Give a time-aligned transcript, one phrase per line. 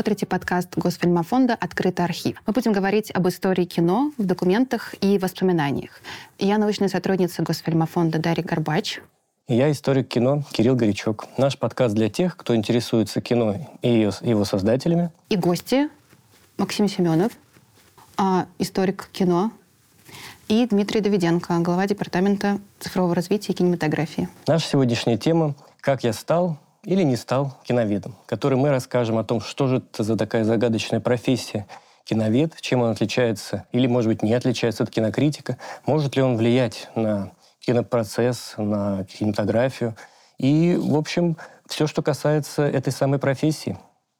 [0.00, 2.40] смотрите подкаст Госфильмофонда «Открытый архив».
[2.46, 6.00] Мы будем говорить об истории кино в документах и воспоминаниях.
[6.38, 9.00] Я научная сотрудница Госфильмофонда Дарья Горбач.
[9.46, 11.26] Я историк кино Кирилл Горячок.
[11.36, 15.10] Наш подкаст для тех, кто интересуется кино и его создателями.
[15.28, 15.90] И гости
[16.56, 17.32] Максим Семенов,
[18.16, 19.52] а, историк кино,
[20.48, 24.30] и Дмитрий Давиденко, глава Департамента цифрового развития и кинематографии.
[24.46, 29.24] Наша сегодняшняя тема «Как я стал или не стал киноведом», в которой мы расскажем о
[29.24, 31.66] том, что же это за такая загадочная профессия
[32.04, 36.88] киновед, чем он отличается или, может быть, не отличается от кинокритика, может ли он влиять
[36.94, 39.94] на кинопроцесс, на кинематографию
[40.38, 41.36] и, в общем,
[41.68, 43.78] все, что касается этой самой профессии.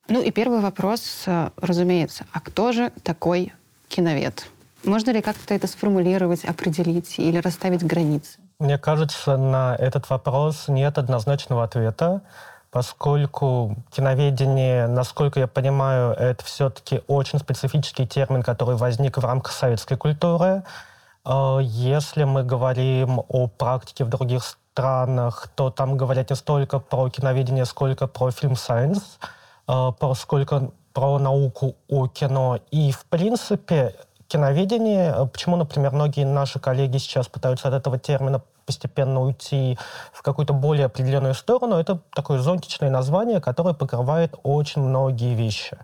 [0.09, 3.53] Ну и первый вопрос, э, разумеется, а кто же такой
[3.89, 4.47] киновед?
[4.85, 8.39] Можно ли как-то это сформулировать, определить или расставить границы?
[8.61, 12.21] Мне кажется, на этот вопрос нет однозначного ответа,
[12.71, 19.97] поскольку киноведение, насколько я понимаю, это все-таки очень специфический термин, который возник в рамках советской
[19.97, 20.63] культуры.
[21.25, 27.09] Э, если мы говорим о практике в других странах, то там говорят не столько про
[27.09, 29.19] киноведение, сколько про фильм-сайенс,
[29.69, 32.59] э, про сколько про науку о кино.
[32.71, 33.95] И, в принципе,
[34.31, 39.77] киноведение, э, почему, например, многие наши коллеги сейчас пытаются от этого термина постепенно уйти
[40.13, 45.77] в какую-то более определенную сторону, это такое зонтичное название, которое покрывает очень многие вещи.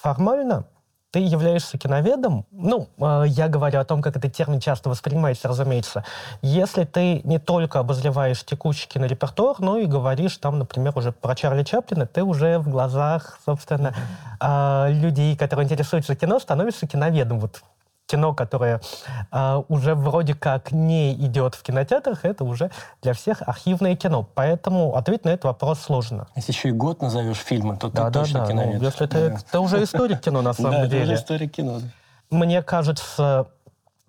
[0.00, 0.64] Формально
[1.10, 6.04] ты являешься киноведом, ну, э, я говорю о том, как этот термин часто воспринимается, разумеется,
[6.42, 11.64] если ты не только обозреваешь текущий кинорепертуар, но и говоришь там, например, уже про Чарли
[11.64, 13.94] Чаплина, ты уже в глазах, собственно,
[14.40, 17.40] э, людей, которые интересуются кино, становишься киноведом.
[17.40, 17.62] Вот
[18.08, 18.80] кино, которое
[19.30, 22.70] э, уже вроде как не идет в кинотеатрах, это уже
[23.02, 24.26] для всех архивное кино.
[24.34, 26.26] Поэтому ответить на этот вопрос сложно.
[26.34, 28.46] Если еще и год назовешь фильмы, то да, ты да, точно да.
[28.46, 28.80] киновед.
[28.80, 31.02] Ну, если это, это уже историк кино, на самом да, деле.
[31.02, 31.80] это уже историк кино.
[32.30, 33.48] Мне кажется,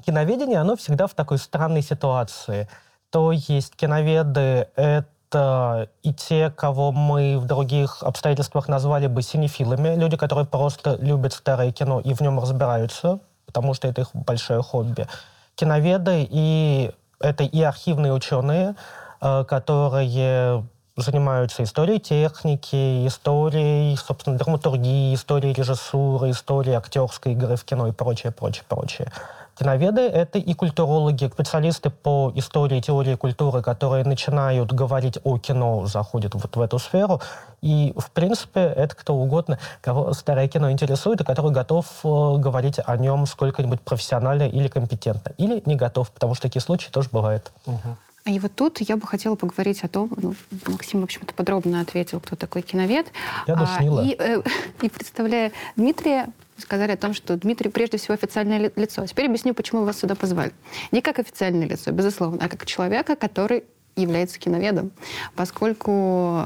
[0.06, 2.68] киноведение, оно всегда в такой странной ситуации.
[3.10, 10.18] То есть киноведы— это и те, кого мы в других обстоятельствах назвали бы синефилами, люди,
[10.18, 15.08] которые просто любят старое кино и в нем разбираются, потому что это их большое хобби.
[15.56, 18.76] Киноведы и это и архивные ученые,
[19.22, 20.64] э, которые
[20.96, 28.32] занимаются историей техники, историей, собственно, драматургии, историей режиссуры, историей актерской игры в кино и прочее,
[28.32, 29.12] прочее, прочее.
[29.60, 36.34] Киноведы— это и культурологи, специалисты по истории, теории культуры, которые начинают говорить о кино, заходят
[36.34, 37.20] вот в эту сферу.
[37.62, 42.80] И, в принципе, это кто угодно, кого старое кино интересует, и который готов э, говорить
[42.86, 45.34] о нем сколько-нибудь профессионально или компетентно.
[45.38, 47.52] Или не готов, потому что такие случаи тоже бывают.
[47.66, 47.98] Угу.
[48.28, 50.36] И вот тут я бы хотела поговорить о том, ну,
[50.68, 53.08] Максим, в общем-то, подробно ответил, кто такой киновед.
[53.46, 54.02] Я душнила.
[54.02, 54.42] А, и, э,
[54.84, 59.06] и представляя Дмитрия, сказали о том, что Дмитрий прежде всего официальное лицо.
[59.06, 60.52] Теперь объясню, почему вас сюда позвали.
[60.92, 63.64] Не как официальное лицо, безусловно, а как человека, который
[63.96, 64.92] является киноведом,
[65.36, 65.92] поскольку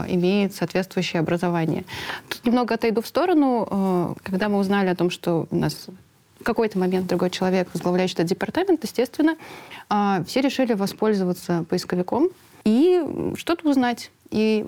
[0.08, 1.86] имеет соответствующее образование.
[2.30, 3.68] Тут немного отойду в сторону.
[3.70, 5.88] Э, когда мы узнали о том, что у нас
[6.40, 9.36] в какой-то момент другой человек, возглавляющий этот департамент, естественно,
[9.90, 12.30] э, все решили воспользоваться поисковиком
[12.66, 14.12] и что-то узнать.
[14.30, 14.64] И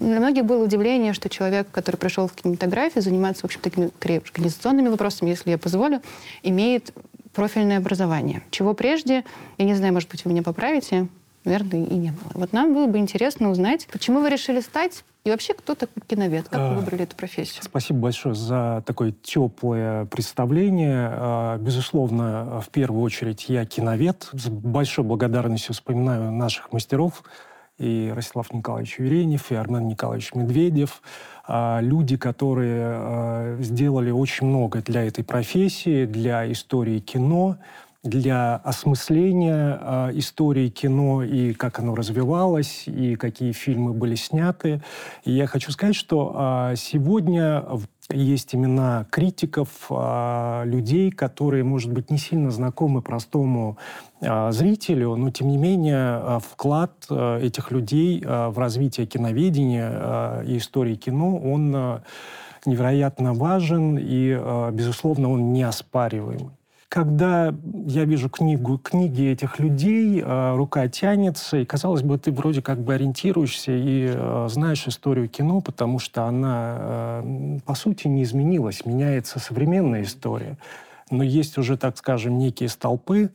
[0.00, 4.88] для многих было удивление, что человек, который пришел в кинематографию, занимается, в общем, такими организационными
[4.88, 6.00] вопросами, если я позволю,
[6.42, 6.94] имеет
[7.34, 8.42] профильное образование.
[8.50, 9.24] Чего прежде,
[9.58, 11.08] я не знаю, может быть, вы меня поправите,
[11.44, 12.30] наверное, и не было.
[12.34, 16.48] Вот нам было бы интересно узнать, почему вы решили стать и вообще, кто такой киновед?
[16.48, 17.62] Как вы а, выбрали эту профессию?
[17.62, 21.10] Спасибо большое за такое теплое представление.
[21.12, 24.30] А, безусловно, в первую очередь я киновед.
[24.32, 27.22] С большой благодарностью вспоминаю наших мастеров,
[27.76, 31.02] и Ростислав Николаевич Юренев, и Армен Николаевич Медведев.
[31.46, 37.58] А, люди, которые сделали очень много для этой профессии, для истории кино,
[38.02, 44.80] для осмысления э, истории кино и как оно развивалось, и какие фильмы были сняты.
[45.24, 47.62] И я хочу сказать, что э, сегодня
[48.08, 53.76] есть имена критиков, э, людей, которые, может быть, не сильно знакомы простому
[54.20, 62.02] зрителю, но, тем не менее, вклад этих людей в развитие киноведения и истории кино, он
[62.66, 64.38] невероятно важен и,
[64.72, 66.59] безусловно, он неоспариваемый.
[66.90, 67.54] Когда
[67.86, 72.80] я вижу книгу, книги этих людей, э, рука тянется, и, казалось бы, ты вроде как
[72.80, 78.84] бы ориентируешься и э, знаешь историю кино, потому что она, э, по сути, не изменилась.
[78.84, 80.58] Меняется современная история.
[81.12, 83.30] Но есть уже, так скажем, некие столпы,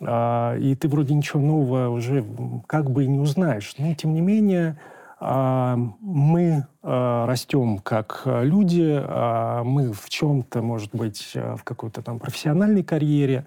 [0.00, 2.24] и ты вроде ничего нового уже
[2.66, 3.74] как бы и не узнаешь.
[3.76, 4.78] Но, тем не менее, А,
[5.20, 12.82] мы а, растем как люди, а, мы в чем-то, может быть, в какой-то там профессиональной
[12.82, 13.44] карьере,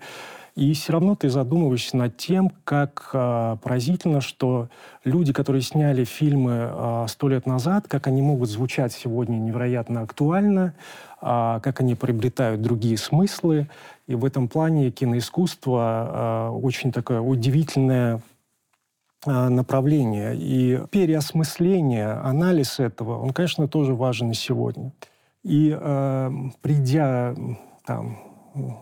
[0.56, 4.70] и все равно ты задумываешься над тем, как поразительно, что
[5.04, 10.76] люди, которые сняли фильмы сто лет назад, как они могут звучать сегодня невероятно актуально,
[11.20, 13.68] как они приобретают другие смыслы.
[14.06, 18.22] И в этом плане киноискусство очень такое удивительное
[19.26, 20.36] направление.
[20.36, 24.92] И переосмысление, анализ этого, он, конечно, тоже важен и сегодня.
[25.44, 26.32] И э,
[26.62, 27.36] придя
[27.86, 28.18] там,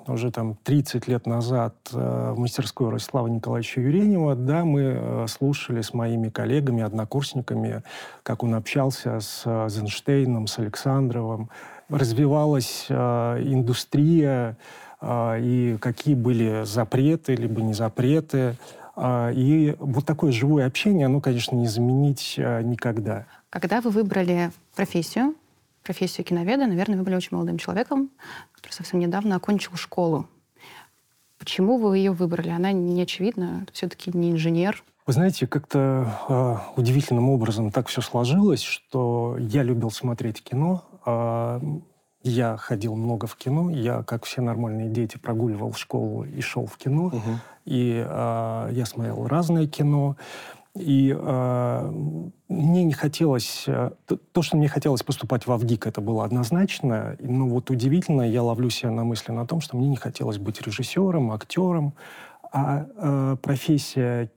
[0.07, 5.81] уже там 30 лет назад э, в мастерской Ростислава Николаевича Юренева, да, мы э, слушали
[5.81, 7.83] с моими коллегами, однокурсниками,
[8.23, 11.49] как он общался с э, Зенштейном, с Александровым.
[11.89, 14.55] Развивалась индустрия,
[15.03, 18.55] и какие были запреты, либо не запреты.
[18.97, 23.25] И вот такое живое общение, оно, конечно, не заменить никогда.
[23.49, 25.35] Когда вы выбрали профессию,
[25.83, 28.09] профессию киноведа, наверное, вы были очень молодым человеком,
[28.51, 30.27] который совсем недавно окончил школу.
[31.39, 32.49] Почему вы ее выбрали?
[32.49, 34.83] Она не очевидна, все-таки не инженер.
[35.07, 40.83] Вы знаете, как-то э, удивительным образом так все сложилось, что я любил смотреть кино.
[41.03, 41.59] Э,
[42.23, 43.69] я ходил много в кино.
[43.69, 47.05] Я, как все нормальные дети, прогуливал школу и шел в кино.
[47.05, 47.39] Угу.
[47.65, 50.17] И э, я смотрел разное кино.
[50.75, 51.91] И э,
[52.47, 53.65] мне не хотелось...
[53.67, 53.91] Э,
[54.31, 57.17] то, что мне хотелось поступать в Авгик, это было однозначно.
[57.19, 60.61] Но вот удивительно, я ловлю себя на мысли на том, что мне не хотелось быть
[60.61, 61.93] режиссером, актером.
[62.53, 64.31] А э, профессия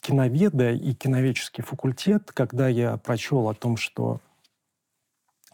[0.00, 4.20] киноведа и киноведческий факультет, когда я прочел о том, что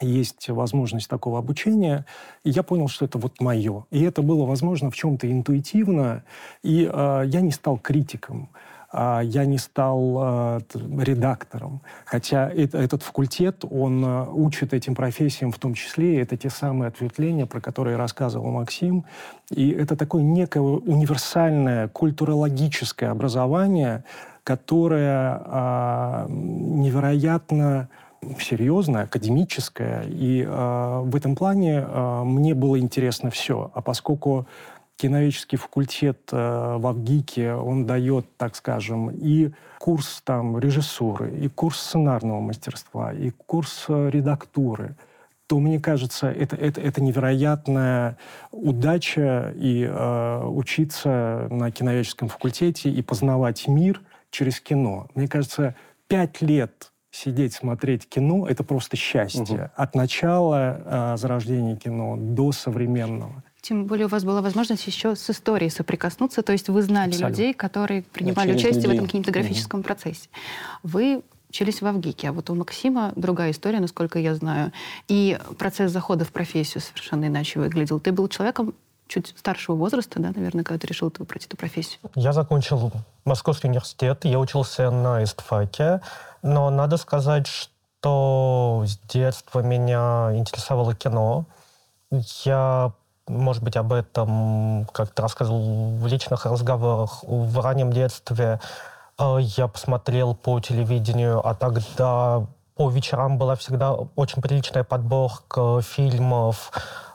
[0.01, 2.05] есть возможность такого обучения,
[2.43, 3.85] и я понял, что это вот мое.
[3.91, 6.25] И это было возможно в чем-то интуитивно,
[6.63, 8.51] и э, я не стал критиком.
[8.97, 11.81] А, я не стал а, редактором.
[12.05, 17.47] Хотя этот факультет, он учит этим профессиям в том числе, и это те самые ответвления,
[17.47, 19.05] про которые рассказывал Максим.
[19.51, 24.05] И это такое некое универсальное культурологическое образование,
[24.45, 27.89] которое невероятно
[28.41, 30.05] серьезное, академическое.
[30.09, 33.71] И э, в этом плане э, мне было интересно все.
[33.75, 34.47] А поскольку
[34.97, 41.81] киноведческий факультет э, в Авгике, он дает, так скажем, и курс там режиссуры, и курс
[41.81, 44.97] сценарного мастерства, и курс э, редактуры,
[45.47, 48.17] то, мне кажется, это, это, это невероятная
[48.51, 54.01] удача и э, учиться на киноведческом факультете и познавать мир
[54.31, 55.09] через кино.
[55.15, 55.75] Мне кажется,
[56.09, 59.43] пять лет сидеть, смотреть кино— это просто счастье.
[59.43, 59.71] Угу.
[59.77, 63.43] От начала э, зарождения кино до современного.
[63.61, 67.31] Тем более у вас была возможность еще с историей соприкоснуться, то есть вы знали Абсолютно.
[67.31, 68.91] людей, которые принимали ну, участие людей.
[68.91, 69.87] в этом кинематографическом угу.
[69.87, 70.29] процессе.
[70.83, 74.73] Вы учились в Авгике, а вот у Максима другая история, насколько я знаю.
[75.07, 78.01] И процесс захода в профессию совершенно иначе выглядел.
[78.01, 78.75] Ты был человеком
[79.07, 82.01] чуть старшего возраста, да, наверное, когда ты решил пройти эту профессию?
[82.15, 82.93] Я закончил
[83.25, 86.01] Московский университет, я учился на истфаке,
[86.43, 91.47] но надо сказать, что с детства меня интересовало кино.
[92.45, 92.93] Я
[93.27, 97.23] может быть, об этом как-то рассказывал в личных разговорах.
[97.23, 98.61] В раннем детстве
[99.19, 106.73] э, я посмотрел по телевидению, а тогда по вечерам была всегда очень приличная подборка фильмов,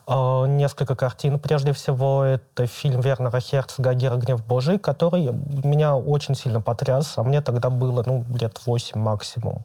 [0.10, 1.40] несколько картин.
[1.40, 4.16] Прежде всего, это фильм Вернера Херцога «Гера.
[4.16, 5.32] Гнев Божий», который
[5.64, 9.64] меня очень сильно потряс, а мне тогда было ну, лет восемь максимум.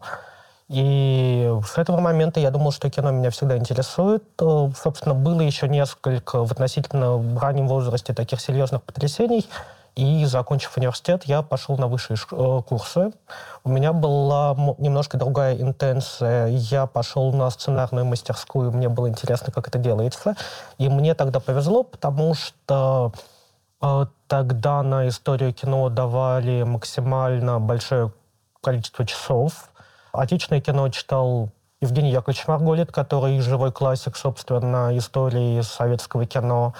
[0.68, 4.24] И с этого момента я думал, что кино меня всегда интересует.
[4.40, 9.46] Э, собственно, было еще несколько в относительно раннем возрасте таких серьезных потрясений.
[9.96, 13.12] И, закончив университет, я пошел на высшие э, курсы.
[13.62, 16.48] У меня была немножко другая интенция.
[16.48, 20.34] Я пошел на сценарную мастерскую, мне было интересно, как это делается.
[20.78, 23.12] И мне тогда повезло, потому что
[23.80, 28.12] э, тогда на историю кино давали максимально большое
[28.60, 29.70] количество часов.
[30.12, 36.74] Отечественное кино читал Евгений Яковлевич Марголит, который живой классик, собственно, истории советского кино.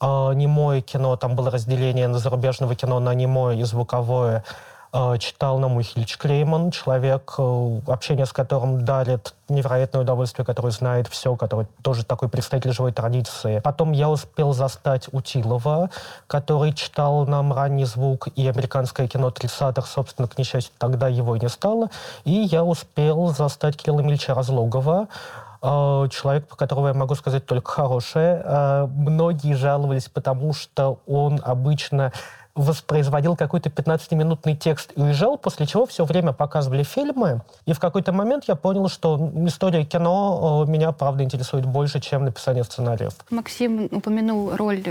[0.00, 4.44] А немое кино, там было разделение на зарубежного кино на немое и звуковое.
[4.90, 11.08] Э, читал на Мухильч Клейман, человек, э, общение с которым дарит невероятное удовольствие, который знает
[11.08, 13.60] все, который тоже такой представитель живой традиции.
[13.60, 15.90] Потом я успел застать Утилова,
[16.26, 21.40] который читал нам ранний звук и американское кино 30-х, собственно, к несчастью, тогда его и
[21.40, 21.90] не стало.
[22.24, 27.70] И я успел застать Кирилла Ильича Разлогова, э, человек, по которого я могу сказать только
[27.70, 28.88] хорошее.
[28.88, 32.12] Многие жаловались, потому что он обычно
[32.58, 37.42] воспроизводил какой-то 15-минутный текст и уезжал, после чего все время показывали фильмы.
[37.66, 42.24] И в какой-то момент я понял, что история кино э, меня, правда, интересует больше, чем
[42.24, 43.14] написание сценариев.
[43.30, 44.82] Максим упомянул роль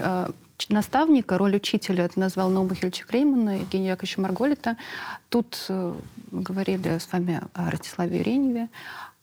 [0.69, 2.05] наставника, роль учителя.
[2.05, 4.77] Это назвал Нобу Хильчик Реймана, Евгения Яковлевича Марголита.
[5.29, 5.93] Тут э,
[6.31, 8.69] говорили с вами о Ростиславе Юреневе.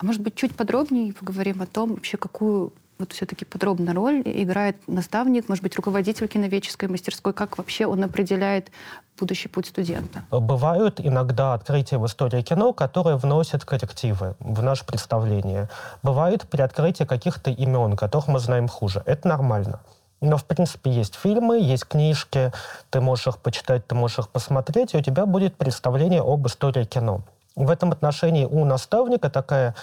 [0.04, 5.48] Может быть, чуть подробнее поговорим о том, вообще какую вот все-таки подробно роль играет наставник,
[5.48, 8.70] может быть, руководитель киноведческой мастерской, как вообще он определяет
[9.18, 10.24] будущий путь студента?
[10.30, 15.70] Бывают иногда открытия в истории кино, которые вносят коррективы в наше представление.
[16.02, 19.02] Бывает приоткрытие каких-то имен, которых мы знаем хуже.
[19.06, 19.80] Это нормально.
[20.20, 22.52] Но, в принципе, есть фильмы, есть книжки,
[22.90, 26.84] ты можешь их почитать, ты можешь их посмотреть, и у тебя будет представление об истории
[26.84, 27.22] кино.
[27.56, 29.74] В этом отношении у наставника такая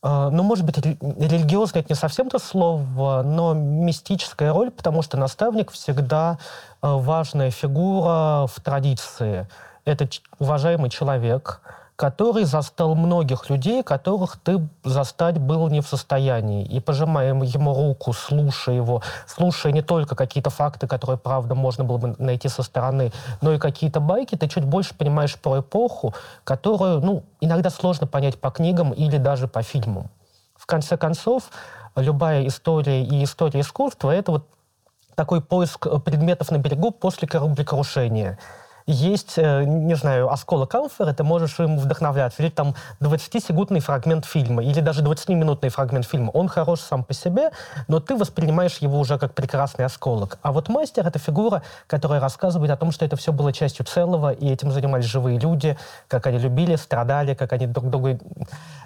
[0.00, 5.16] а, ну, может быть, религиозное это не совсем то слово, но мистическая роль, потому что
[5.16, 6.38] наставник всегда
[6.80, 9.48] а, важная фигура в традиции.
[9.84, 11.60] Это уважаемый человек,
[11.98, 16.64] который застал многих людей, которых ты застать был не в состоянии.
[16.64, 21.96] И пожимая ему руку, слушая его, слушая не только какие-то факты, которые, правда, можно было
[21.96, 26.14] бы найти со стороны, но и какие-то байки, ты чуть больше понимаешь про эпоху,
[26.44, 30.08] которую, ну, иногда сложно понять по книгам или даже по фильмам.
[30.54, 31.50] В конце концов,
[31.96, 34.46] любая история и история искусства— это вот
[35.16, 38.38] такой поиск предметов на берегу после кораблекрушения
[38.88, 42.42] есть, э, не знаю, осколок амфоры, ты можешь им вдохновляться.
[42.42, 46.30] Или там 20-секундный фрагмент фильма, или даже 20-минутный фрагмент фильма.
[46.30, 47.50] Он хорош сам по себе,
[47.86, 50.38] но ты воспринимаешь его уже как прекрасный осколок.
[50.42, 54.32] А вот мастер— это фигура, которая рассказывает о том, что это все было частью целого,
[54.32, 55.76] и этим занимались живые люди,
[56.08, 58.18] как они любили, страдали, как они друг друга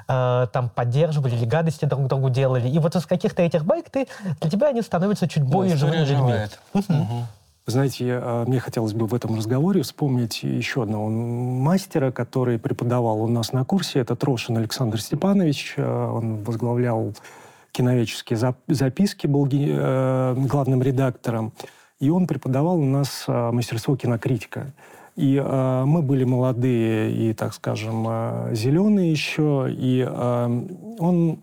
[0.08, 2.68] э, там поддерживали или гадости друг другу делали.
[2.68, 4.08] И вот из каких-то этих байк ты,
[4.40, 6.34] для тебя они становятся чуть более живыми людьми.
[6.74, 7.26] Угу.
[7.66, 13.22] Вы знаете, а, мне хотелось бы в этом разговоре вспомнить еще одного мастера, который преподавал
[13.22, 14.00] у нас на курсе.
[14.00, 15.74] Это Трошин Александр Степанович.
[15.76, 17.14] А, он возглавлял
[17.72, 18.38] киноведческие
[18.68, 21.52] записки, был э, главным редактором.
[22.00, 24.74] И он преподавал у нас а, мастерство кинокритика.
[25.16, 29.68] И э, мы были молодые и, так скажем, э, зеленые еще.
[29.70, 30.66] И э,
[30.98, 31.40] он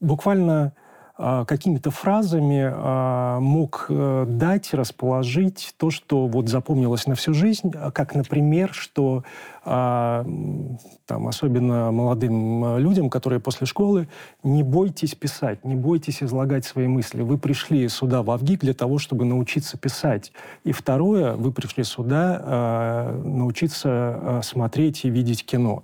[0.00, 0.72] буквально
[1.18, 7.90] какими-то фразами а, мог э, дать, расположить то, что вот запомнилось на всю жизнь, а,
[7.90, 9.24] как, например, что
[9.64, 14.08] там, особенно молодым людям, которые после школы,
[14.42, 17.20] не бойтесь писать, не бойтесь излагать свои мысли.
[17.20, 20.32] Вы пришли сюда в Авгик для того, чтобы научиться писать.
[20.64, 25.82] И второе, вы пришли сюда научиться смотреть и видеть кино.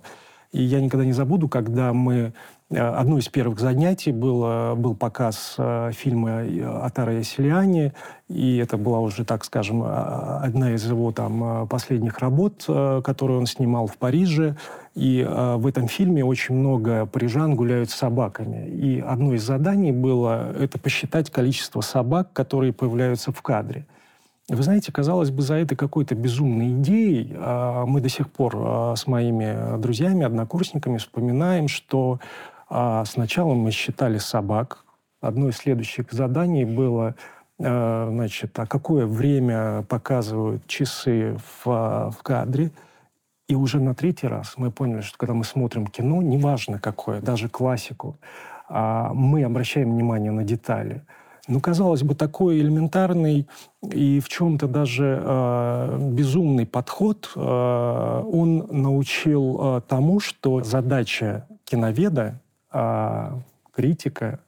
[0.51, 5.53] И я никогда не забуду, когда мы Э, одно из первых занятий было, был показ
[5.59, 6.41] э, фильма
[6.83, 7.93] Атара Ясилиани,
[8.27, 13.45] и это была уже, так скажем, одна из его там последних работ, э, которую он
[13.45, 14.55] снимал в Париже.
[14.95, 18.65] И в этом фильме очень много парижан гуляют с собаками.
[18.69, 23.85] И одно из заданий было это посчитать количество собак, которые появляются в кадре.
[24.47, 27.35] Вы знаете, казалось бы, за этой какой-то безумной идеей
[27.85, 32.21] мы до сих пор с моими друзьями, однокурсниками вспоминаем, что
[32.67, 34.85] а сначала мы считали собак.
[35.21, 37.15] Одно из следующих заданий было,
[37.59, 42.71] э, значит, а какое время показывают часы в, в кадре.
[43.47, 47.47] И уже на третий раз мы поняли, что когда мы смотрим кино, неважно какое, даже
[47.47, 48.17] классику,
[48.67, 51.03] а мы обращаем внимание на детали.
[51.47, 53.47] Ну, казалось бы, такой элементарный
[53.83, 62.41] и в чем-то даже э, безумный подход, э, он научил э, тому, что задача киноведа
[62.77, 63.39] а,
[63.71, 64.41] критика,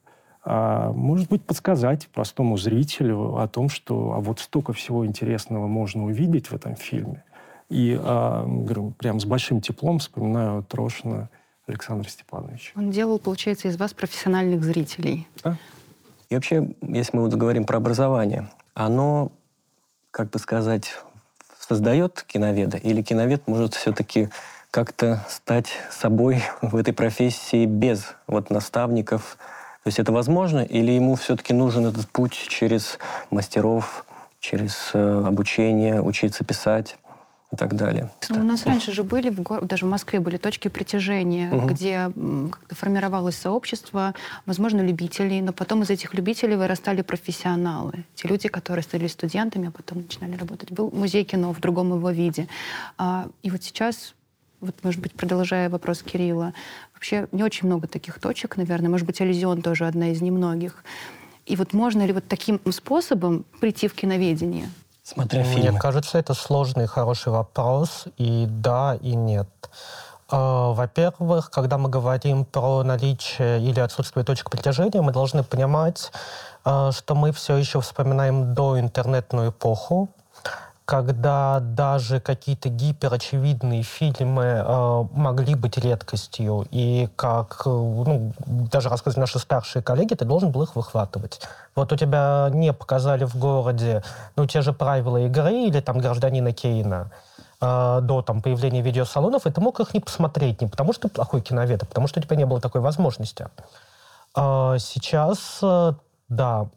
[0.44, 6.04] а, может быть, подсказать простому зрителю о том, что а вот столько всего интересного можно
[6.04, 7.24] увидеть в этом фильме.
[7.70, 11.30] И а, говорю, прям с большим теплом вспоминаю Трошина
[11.66, 12.72] Александра Степановича.
[12.76, 15.26] Он делал, получается, из вас профессиональных зрителей.
[15.42, 15.56] Да.
[16.28, 19.32] И вообще, если мы вот говорим про образование, оно,
[20.10, 20.94] как бы сказать,
[21.58, 24.28] создает киноведа, или киновед может все-таки
[24.70, 29.36] как-то стать собой в этой профессии без вот наставников?
[29.84, 32.98] То есть это возможно или ему все-таки нужен этот путь через
[33.30, 34.04] мастеров,
[34.40, 36.96] через э, обучение, учиться писать?
[37.52, 38.10] и так далее.
[38.28, 39.64] Ну, у нас раньше же были, в гор...
[39.64, 41.68] даже в Москве были точки притяжения, угу.
[41.68, 42.10] где
[42.68, 48.04] формировалось сообщество, возможно, любителей, но потом из этих любителей вырастали профессионалы.
[48.14, 50.70] Те люди, которые стали студентами, а потом начинали работать.
[50.70, 52.48] Был музей кино в другом его виде.
[52.98, 54.14] А, и вот сейчас
[54.60, 56.52] вот, может быть, продолжая вопрос Кирилла,
[56.94, 58.90] вообще не очень много таких точек, наверное.
[58.90, 60.84] Может быть, Элизион тоже одна из немногих.
[61.46, 64.68] И вот можно ли вот таким способом прийти в киноведение?
[65.02, 65.78] Смотря Мне фильмы.
[65.78, 69.48] кажется, это сложный и хороший вопрос, и да, и нет.
[70.28, 76.12] А, Во-первых, когда мы говорим про наличие или отсутствие точек притяжения, мы должны понимать,
[76.64, 80.10] а, что мы все еще вспоминаем доинтернетную эпоху,
[80.88, 88.32] когда даже какие-то гиперочевидные фильмы э, могли быть редкостью, и как э, ну,
[88.72, 91.42] даже рассказывали наши старшие коллеги, ты должен был их выхватывать.
[91.74, 94.02] Вот у тебя не показали в городе,
[94.36, 97.10] ну, те же правила игры или там гражданина Кейна
[97.60, 101.14] э, до там, появления видеосалонов, и ты мог их не посмотреть, не потому что ты
[101.16, 103.46] плохой киновед, а потому что у тебя не было такой возможности.
[104.34, 105.92] А Сейчас, э,
[106.30, 106.68] да,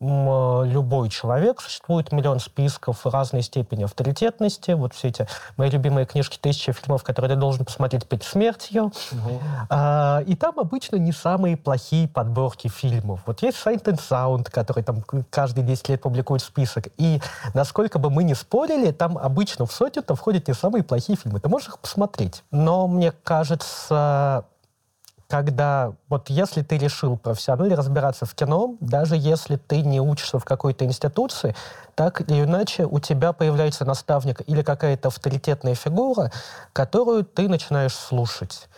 [0.00, 5.26] любой человек, существует миллион списков разной степени авторитетности, вот все эти
[5.56, 8.92] мои любимые книжки «Тысяча фильмов», которые ты должен посмотреть перед смертью.
[9.70, 13.20] А, И там обычно не самые плохие подборки фильмов.
[13.26, 16.88] Вот есть Sight and Sound, который там каждые 10 лет публикует список.
[16.98, 17.20] И
[17.54, 21.40] насколько бы мы ни спорили, там обычно в сотню-то входят не самые плохие фильмы.
[21.40, 22.44] Ты можешь их посмотреть.
[22.50, 24.44] Но мне кажется,
[25.28, 30.44] когда вот если ты решил профессионально разбираться в кино, даже если ты не учишься в
[30.44, 31.54] какой-то институции,
[31.94, 36.30] так или иначе у тебя появляется наставник или какая-то авторитетная фигура,
[36.72, 38.68] которую ты начинаешь слушать.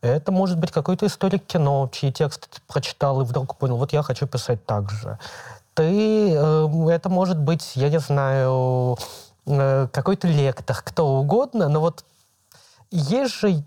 [0.00, 4.02] Это может быть какой-то историк кино, чьи тексты ты прочитал и вдруг понял, вот я
[4.02, 5.18] хочу писать так же.
[5.74, 8.96] Ты, э, это может быть, я не знаю,
[9.46, 12.04] э, какой-то лектор, кто угодно, но вот
[12.90, 13.64] есть же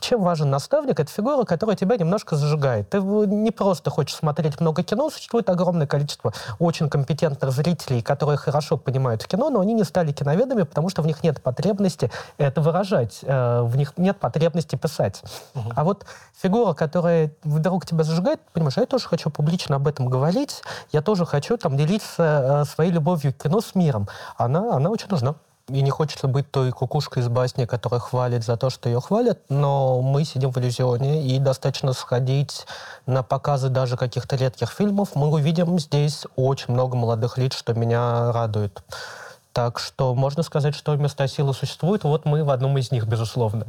[0.00, 0.98] чем важен наставник?
[1.00, 2.90] Это фигура, которая тебя немножко зажигает.
[2.90, 8.76] Ты не просто хочешь смотреть много кино, существует огромное количество очень компетентных зрителей, которые хорошо
[8.76, 13.20] понимают кино, но они не стали киноведами, потому что в них нет потребности это выражать,
[13.22, 15.22] э, в них нет потребности писать.
[15.74, 16.06] А вот
[16.40, 21.02] фигура, которая вдруг тебя зажигает, понимаешь, «А я тоже хочу публично об этом говорить, я
[21.02, 24.08] тоже хочу там делиться э, своей любовью к кино с миром.
[24.36, 25.36] Она, она очень нужна.
[25.68, 29.38] И не хочется быть той кукушкой из басни, которая хвалит за то, что ее хвалят,
[29.48, 32.66] но мы сидим в иллюзионе, и достаточно сходить
[33.06, 35.14] на показы даже каких-то редких фильмов.
[35.14, 38.82] Мы увидим здесь очень много молодых лиц, что меня радует.
[39.52, 42.04] Так что можно сказать, что места силы существуют.
[42.04, 43.66] Вот мы в одном из них, безусловно.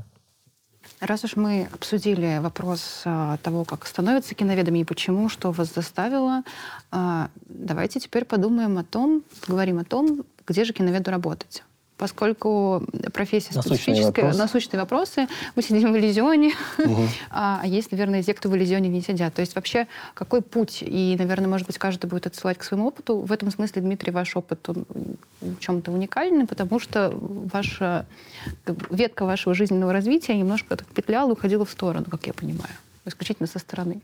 [0.99, 6.43] Раз уж мы обсудили вопрос а, того, как становятся киноведами и почему, что вас заставило,
[6.91, 11.63] а, давайте теперь подумаем о том, поговорим о том, где же киноведу работать.
[11.97, 14.39] Поскольку профессия Насущные специфическая, вопросы.
[14.39, 16.53] насущные вопросы, мы сидим в иллюзионе,
[17.29, 19.33] а а есть, наверное, те, кто в иллюзионе не сидят.
[19.33, 20.81] То есть вообще какой путь?
[20.81, 23.19] И, наверное, может быть, каждый будет отсылать к своему опыту.
[23.19, 24.85] В этом смысле, Дмитрий, ваш опыт он
[25.39, 28.05] в чем-то уникальный, потому что ваша
[28.89, 32.73] ветка вашего жизненного развития немножко так петляла уходила в сторону, как я понимаю,
[33.05, 34.01] исключительно со стороны.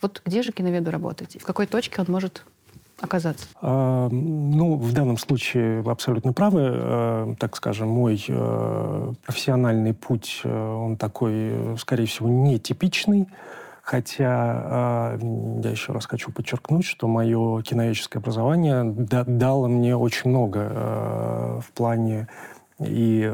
[0.00, 1.36] Вот где же киноведу работать?
[1.36, 2.44] И В какой точке он может
[3.00, 3.46] оказаться?
[3.60, 6.60] А, Ну, в данном случае вы абсолютно правы.
[6.72, 13.26] Э, Так скажем, мой э, профессиональный путь, э, он такой, скорее всего, нетипичный.
[13.82, 20.30] Хотя э, я еще раз хочу подчеркнуть, что мое киноведческое образование да- дало мне очень
[20.30, 22.28] много в плане
[22.78, 23.24] и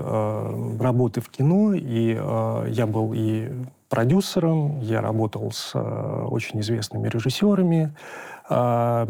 [0.81, 3.51] работы в кино, и я был и
[3.91, 7.93] продюсером, я работал с очень известными режиссерами.
[8.47, 9.07] А,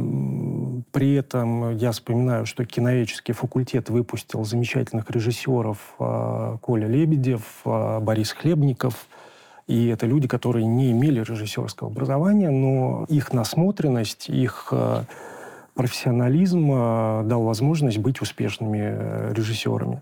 [0.92, 8.33] При этом я вспоминаю, что киноведческий факультет выпустил замечательных режиссеров э, Коля Лебедев, э, Борис
[8.33, 9.09] Хлебников.
[9.66, 15.03] И это люди, которые не имели режиссерского образования, но их насмотренность, их э,
[15.75, 20.01] профессионализм э, дал возможность быть успешными э, режиссерами.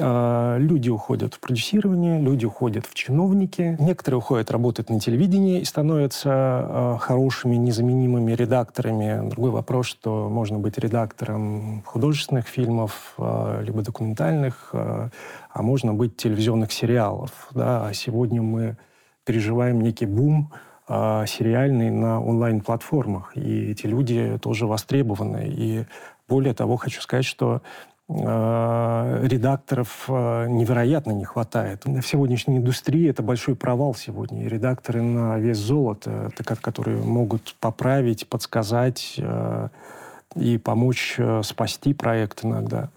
[0.00, 5.64] А, Люди уходят в продюсирование, люди уходят в чиновники, некоторые уходят работать на телевидении и
[5.64, 9.28] становятся э, хорошими, незаменимыми редакторами.
[9.28, 15.10] Другой вопрос, что можно быть редактором художественных фильмов, э, либо документальных, а
[15.62, 17.48] можно быть телевизионных сериалов.
[17.52, 17.86] Да?
[17.86, 18.76] А сегодня мы
[19.24, 20.52] переживаем некий бум
[20.86, 25.46] сериальный на онлайн-платформах, и эти люди тоже востребованы.
[25.48, 25.86] И
[26.28, 27.62] более того, хочу сказать, что
[28.08, 31.86] редакторов э, невероятно не хватает.
[31.86, 34.44] В сегодняшней индустрии это большой провал сегодня.
[34.44, 39.68] И редакторы на вес золота, которые могут поправить, подсказать э,
[40.36, 42.90] и помочь э, спасти проект иногда.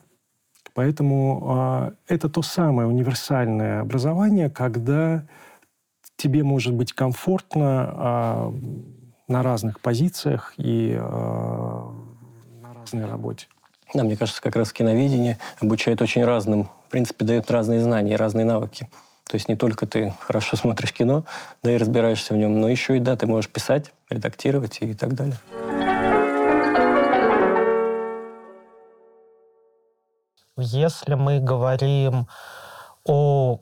[0.74, 5.24] Поэтому э, это то самое универсальное образование, когда
[6.18, 8.52] тебе может быть комфортно э,
[9.30, 13.48] на разных позициях и э, на разной работе.
[13.94, 18.46] Да, мне кажется, как раз киноведение обучает очень разным, в принципе, дает разные знания, разные
[18.46, 18.90] навыки.
[19.28, 21.24] То есть не только ты хорошо смотришь кино,
[21.64, 25.14] да и разбираешься в нем, но еще и, да, ты можешь писать, редактировать и так
[25.14, 25.38] далее.
[30.60, 32.28] Если мы говорим
[33.06, 33.60] о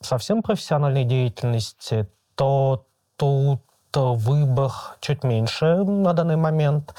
[0.00, 3.60] совсем профессиональной деятельности, то тут
[3.94, 6.94] выбор чуть меньше на данный момент.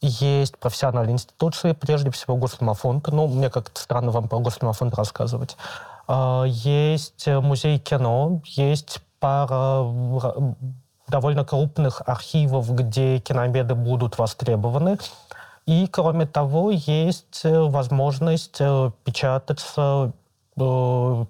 [0.00, 3.08] Есть профессиональные институции, прежде всего Госфильмофонд.
[3.08, 5.56] Ну, мне как-то странно вам про Госфильмофонд рассказывать.
[6.06, 9.84] А, есть музей кино, есть пара
[11.08, 14.98] довольно крупных архивов, где киноведы будут востребованы.
[15.66, 20.12] И, кроме того, есть э, возможность э, печататься,
[20.56, 21.24] э,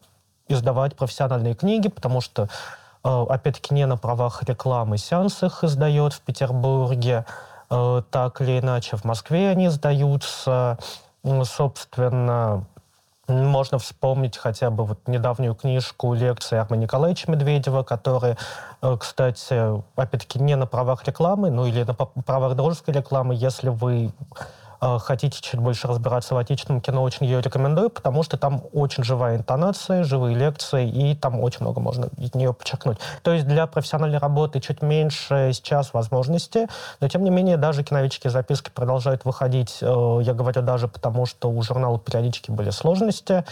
[0.48, 2.48] издавать профессиональные книги, потому что,
[3.02, 7.26] опять-таки, не на правах рекламы сеанс их издает в Петербурге,
[7.68, 10.78] так или иначе в Москве они издаются.
[11.44, 12.64] Собственно,
[13.28, 18.36] можно вспомнить хотя бы вот недавнюю книжку лекции Армы Николаевича Медведева, который,
[18.80, 24.12] э, кстати, опять-таки не на правах рекламы, ну или на правах дружеской рекламы, если вы
[24.30, 29.04] Э, хотите чуть больше разбираться в отечественном кино, очень ее рекомендую, потому что там очень
[29.04, 32.98] живая интонация, живые лекции, и там очень много можно из нее подчеркнуть.
[33.22, 36.66] То есть для профессиональной работы чуть меньше сейчас возможностей,
[37.00, 39.78] но тем не менее даже киновические записки продолжают выходить.
[39.80, 43.44] Э, я говорю даже потому, что у журнала периодически были сложности,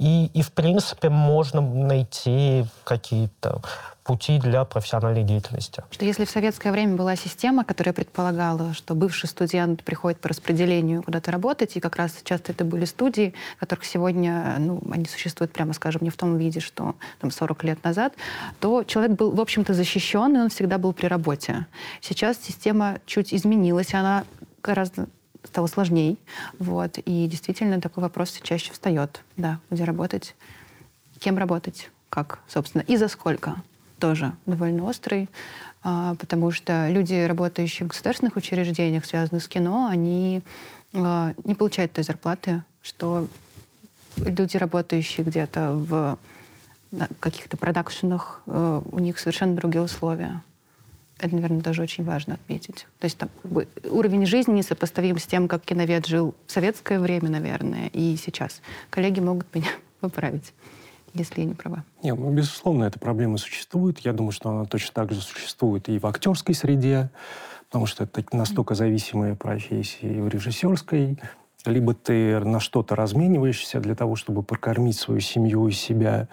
[0.00, 3.60] и, и в принципе можно найти какие-то
[4.02, 5.84] пути для профессиональной деятельности.
[5.90, 11.02] Что если в советское время была система, которая предполагала, что бывший студент приходит по распределению
[11.02, 15.74] куда-то работать, и как раз часто это были студии, которых сегодня, ну, они существуют, прямо
[15.74, 18.14] скажем, не в том виде, что там 40 лет назад,
[18.58, 21.66] то человек был, в общем-то, защищен, и он всегда был при работе.
[22.00, 24.24] Сейчас система чуть изменилась, она
[24.62, 25.08] гораздо
[25.50, 26.16] стало сложнее.
[26.58, 26.98] Вот.
[26.98, 29.22] И действительно такой вопрос чаще встает.
[29.36, 30.34] Да, где работать,
[31.18, 33.56] кем работать, как, собственно, и за сколько
[33.98, 35.28] тоже довольно острый,
[35.82, 40.42] а, потому что люди, работающие в государственных учреждениях, связанных с кино, они
[40.94, 43.28] а, не получают той зарплаты, что
[44.16, 46.18] люди, работающие где-то в
[47.20, 50.42] каких-то продакшенах, э, у них совершенно другие условия.
[51.20, 52.86] Это, наверное, тоже очень важно отметить.
[52.98, 56.98] То есть там, как бы, уровень жизни несопоставим с тем, как киновед жил в советское
[56.98, 58.62] время, наверное, и сейчас.
[58.88, 59.68] Коллеги могут меня
[60.00, 60.52] поправить
[61.12, 61.84] если я не права.
[62.04, 63.98] Нет, ну, безусловно, эта проблема существует.
[63.98, 67.10] Я думаю, что она точно так же существует и в актерской среде,
[67.68, 71.18] потому что это настолько зависимые профессии и в режиссерской.
[71.66, 76.28] Либо ты на что-то размениваешься для того, чтобы прокормить свою семью и себя,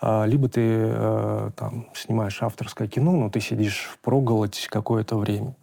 [0.00, 5.54] а, либо ты э, там, снимаешь авторское кино, но ты сидишь в проголодь какое-то время.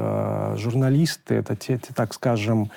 [0.57, 2.69] журналисты, это те, так скажем, а,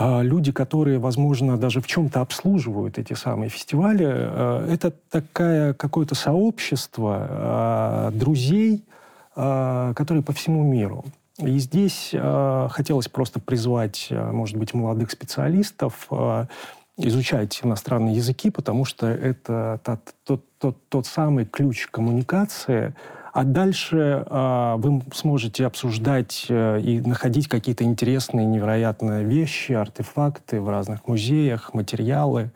[0.00, 7.26] люди, которые, возможно, даже в чем-то обслуживают эти самые фестивали, а, это такая какое-то сообщество
[7.28, 8.84] а, друзей,
[9.34, 11.04] которые по всему миру.
[11.38, 16.10] И здесь хотелось просто призвать, может быть, молодых специалистов
[16.98, 19.80] изучать иностранные языки, потому что это
[20.24, 22.94] тот, тот, тот самый ключ коммуникации,
[23.32, 30.68] а дальше э, вы сможете обсуждать э, и находить какие-то интересные, невероятные вещи, артефакты в
[30.68, 32.50] разных музеях, материалы.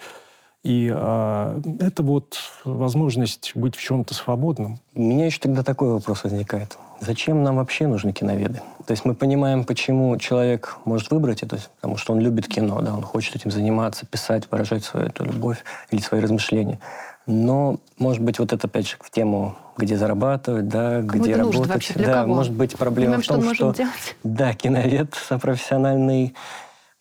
[0.65, 4.81] И э, это вот возможность быть в чем-то свободным.
[4.95, 6.79] У меня еще тогда такой вопрос возникает.
[7.01, 8.63] Зачем нам вообще нужны киноведы?
[8.87, 12.95] То есть мы понимаем, почему человек может выбрать это, потому что он любит кино, да,
[12.95, 16.79] он хочет этим заниматься, писать, выражать свою эту любовь или свои размышления.
[17.27, 21.69] Но, может быть, вот это опять же в тему, где зарабатывать, да, Кому где работать.
[21.69, 22.35] Вообще, для да, кого?
[22.35, 26.35] может быть, проблема Понимаем, в том, что, что, что да, киновед профессиональный,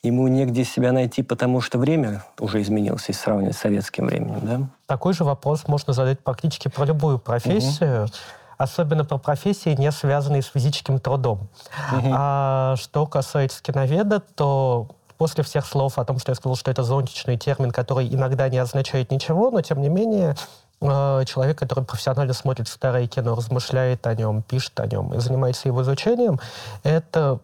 [0.01, 4.62] ему негде себя найти, потому что время уже изменилось, если сравнивать с советским временем, да?
[4.86, 8.05] Такой же вопрос можно задать практически про любую профессию.
[8.05, 8.13] Угу
[8.57, 11.49] особенно про профессии, не связанные с физическим трудом.
[11.91, 12.09] Угу.
[12.12, 16.84] А что касается киноведа, то после всех слов о том, что я сказал, что это
[16.84, 20.36] зонтичный термин, который иногда не означает ничего, но тем не менее
[20.82, 25.67] э, человек, который профессионально смотрит старое кино, размышляет о нем, пишет о нем и занимается
[25.67, 26.39] его изучением,
[26.84, 27.39] это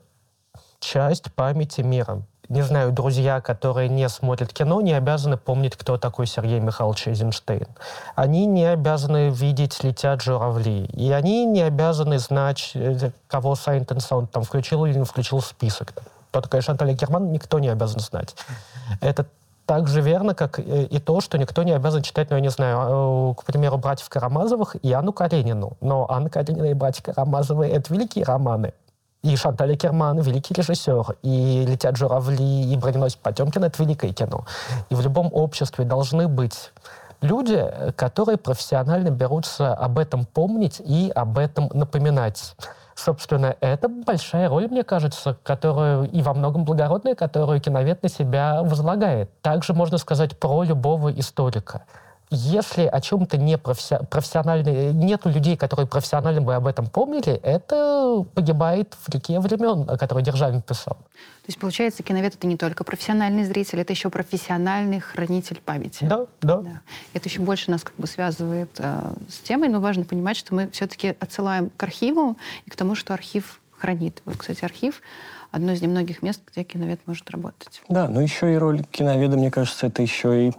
[0.79, 2.21] часть памяти мира.
[2.47, 7.67] не знаю, друзья, которые не смотрят кино, не обязаны помнить, кто такой Сергей Михайлович Эйзенштейн.
[8.15, 10.85] Они не обязаны видеть «Летят журавли».
[10.85, 15.93] И они не обязаны знать, э, кого Саунд там включил или не включил в список.
[16.29, 18.35] Кто такая Шанталь Герман, никто не обязан знать.
[19.01, 19.25] Это
[19.65, 23.31] так же верно, как и то, что никто не обязан читать, ну, я не знаю,
[23.31, 25.77] э, к примеру, «Братьев Карамазовых» и Анну Каренину.
[25.79, 28.73] Но Анна Каренина и «Братья Карамазовы»— это великие романы.
[29.21, 34.45] И Шанталь Керман— великий режиссер, и «Летят журавли», и «Броненосец Потемкин»— это великое кино.
[34.89, 36.71] И в любом обществе должны быть
[37.21, 37.63] люди,
[37.95, 42.55] которые профессионально берутся об этом помнить и об этом напоминать.
[43.03, 48.61] Собственно, это большая роль, мне кажется, которую и во многом благородная, которую киновед на себя
[48.61, 49.29] возлагает.
[49.41, 51.85] Также можно сказать про любого историка.
[52.31, 53.95] Если о чем-то не професси...
[54.09, 59.97] профессионально, нету людей, которые профессионально бы об этом помнили, это погибает в реке времен, о
[59.97, 60.95] которой Державин писал.
[60.95, 66.03] То есть, получается, киновед— это не только профессиональный зритель, это еще профессиональный хранитель памяти.
[66.03, 66.57] Да, да.
[66.57, 66.81] да.
[67.13, 70.69] Это еще больше нас как бы связывает э, с темой, но важно понимать, что мы
[70.69, 74.21] все-таки отсылаем к архиву и к тому, что архив хранит.
[74.25, 75.01] Вот, кстати, архив—
[75.51, 77.81] одно из немногих мест, где киновед может работать.
[77.89, 80.53] Да, но еще и роль киноведа, мне кажется, это еще и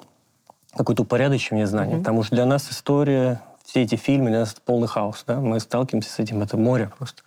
[0.76, 1.94] какое-то упорядочивание знаний.
[1.94, 1.98] Mm-hmm.
[1.98, 5.24] Потому что для нас история, все эти фильмы, для нас это полный хаос.
[5.26, 5.36] Да?
[5.40, 7.22] Мы сталкиваемся с этим, это море просто.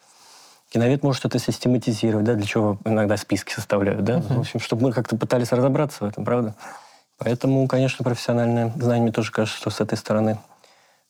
[0.70, 4.38] Киновед может это систематизировать, да, для чего иногда списки составляют, да, uh-huh.
[4.38, 6.56] в общем, чтобы мы как-то пытались разобраться в этом, правда?
[7.20, 10.40] Поэтому, конечно, профессиональное знание мне тоже кажется, что с этой стороны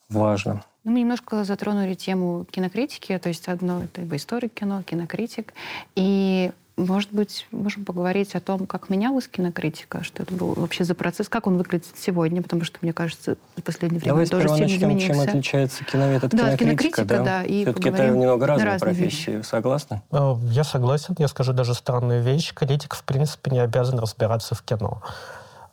[0.10, 0.66] важно.
[0.84, 5.54] Ну, мы немножко затронули тему кинокритики, то есть одно это историк кино, кинокритик,
[5.96, 10.96] и может быть, можем поговорить о том, как менялась кинокритика, что это был вообще за
[10.96, 14.56] процесс, как он выглядит сегодня, потому что, мне кажется, в последнее время Давайте он тоже
[14.56, 15.08] сильно начнем, изменился.
[15.08, 16.66] чем отличается киновед от да, кинокритика.
[16.66, 17.44] кинокритика, да, да.
[17.44, 19.46] и Все-таки это немного разные, разные профессии, вещи.
[19.46, 20.02] согласны?
[20.12, 22.54] Э, я согласен, я скажу даже странную вещь.
[22.54, 25.02] Критик, в принципе, не обязан разбираться в кино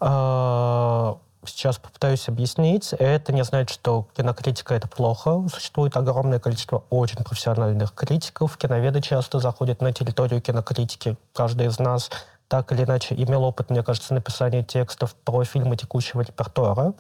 [0.01, 2.93] э, сейчас попытаюсь объяснить.
[2.93, 5.47] Это не значит, что кинокритика— это плохо.
[5.53, 8.57] Существует огромное количество очень профессиональных критиков.
[8.57, 11.17] Киноведы часто заходят на территорию кинокритики.
[11.33, 12.11] Каждый из нас
[12.49, 16.95] так или иначе имел опыт, мне кажется, написания текстов про фильмы текущего репертуара.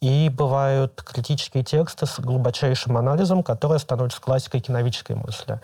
[0.00, 5.60] И бывают критические тексты с глубочайшим анализом, которые становятся классикой киновической мысли.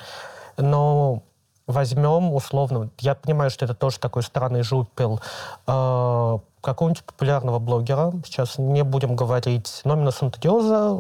[0.57, 1.23] Но
[1.67, 5.21] возьмем условно, я понимаю, что это тоже такой странный жупел,
[5.67, 10.91] э, какого-нибудь популярного блогера, сейчас не будем говорить номина Сантадиоза,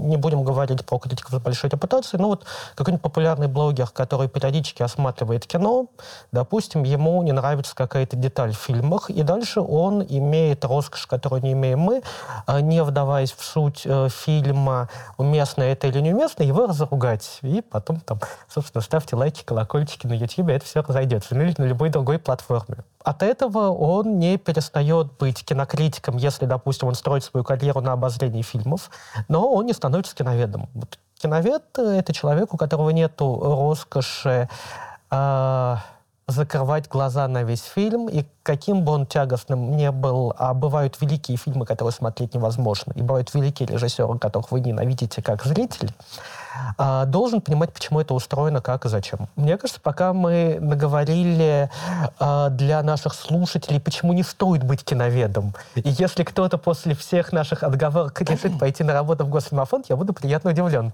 [0.00, 4.82] не будем говорить про критиков с большой репутацией, но вот какой-нибудь популярный блогер, который периодически
[4.82, 5.86] осматривает кино,
[6.32, 11.52] допустим, ему не нравится какая-то деталь в фильмах, и дальше он имеет роскошь, которую не
[11.52, 12.02] имеем мы,
[12.46, 17.38] а не вдаваясь в суть э, фильма, уместно это или неуместно, его разругать.
[17.42, 21.34] И потом там, собственно, ставьте лайки, колокольчики на YouTube, это все разойдется.
[21.34, 22.78] Ну или на любой другой платформе.
[23.08, 28.42] От этого он не перестает быть кинокритиком, если, допустим, он строит свою карьеру на обозрении
[28.42, 28.90] фильмов,
[29.28, 30.68] но он не становится киноведом.
[30.74, 34.50] Вот киновед— это человек, у которого нет роскоши
[35.10, 35.76] э,
[36.26, 41.38] закрывать глаза на весь фильм, и каким бы он тягостным не был, а бывают великие
[41.38, 45.94] фильмы, которые смотреть невозможно, и бывают великие режиссеры, которых вы ненавидите как зритель,
[46.76, 49.28] а, должен понимать, почему это устроено, как и зачем.
[49.36, 51.70] Мне кажется, пока мы наговорили
[52.18, 55.54] а, для наших слушателей, почему не стоит быть киноведом.
[55.74, 60.12] И если кто-то после всех наших отговорок решит пойти на работу в Госфильмофонд, я буду
[60.12, 60.92] приятно удивлен.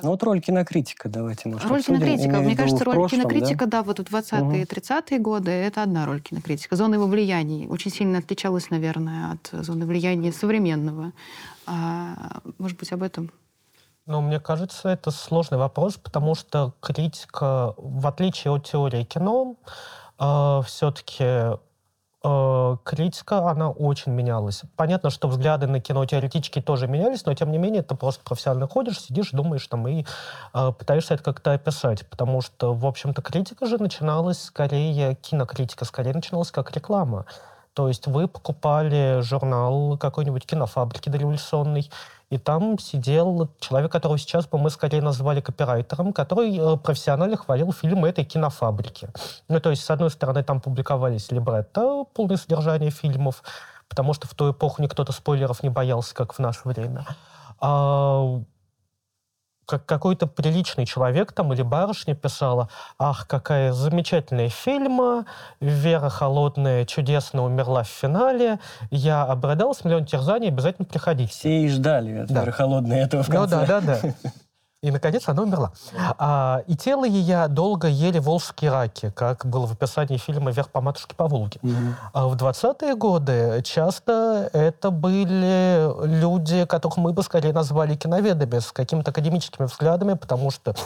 [0.00, 2.00] Ну вот роль кинокритика давайте, может, Роль обсудим.
[2.00, 2.30] кинокритика.
[2.30, 3.78] Имею Мне кажется, роль прошлом, кинокритика, да?
[3.78, 6.76] да, вот в 20-е, 30-е годы, это одна роль кинокритика.
[6.76, 11.12] Зона его влияний очень сильно отличалась, наверное, от зоны влияния современного.
[11.66, 13.32] А, может быть, об этом?
[14.06, 19.56] Ну, мне кажется, это сложный вопрос, потому что критика, в отличие от теории кино,
[20.18, 21.56] э, все-таки э,
[22.20, 24.62] критика, она очень менялась.
[24.76, 28.66] Понятно, что взгляды на кино теоретически тоже менялись, но тем не менее ты просто профессионально
[28.66, 30.04] ходишь, сидишь, думаешь там и
[30.52, 36.12] э, пытаешься это как-то описать, потому что, в общем-то, критика же начиналась скорее, кинокритика скорее
[36.12, 37.24] начиналась как реклама.
[37.78, 41.88] То есть вы покупали журнал какой-нибудь кинофабрики дореволюционный,
[42.28, 47.72] и там сидел человек, которого сейчас бы мы скорее назвали копирайтером, который э, профессионально хвалил
[47.72, 49.10] фильмы этой кинофабрики.
[49.46, 53.44] Ну, то есть, с одной стороны, там публиковались либретто, полное содержание фильмов,
[53.88, 57.06] потому что в ту эпоху никто-то спойлеров не боялся, как в наше время.
[57.60, 58.40] А
[59.68, 65.26] как какой-то приличный человек там или барышня писала, ах, какая замечательная фильма,
[65.60, 71.30] Вера Холодная чудесно умерла в финале, я обрадался, миллион терзаний, обязательно приходите.
[71.30, 72.40] Все и ждали от Да.
[72.40, 73.66] Веры Холодной этого в Ну конце.
[73.66, 74.14] да, да, да.
[74.80, 75.72] И, наконец, она умерла.
[76.18, 80.80] А, и тело ее долго ели волжские раки, как было в описании фильма «Вверх по
[80.80, 81.58] матушке по Волге».
[81.62, 81.96] Мгм.
[82.12, 88.70] А в 20-е годы часто это были люди, которых мы бы скорее назвали киноведами, с
[88.70, 90.76] какими-то академическими взглядами, потому что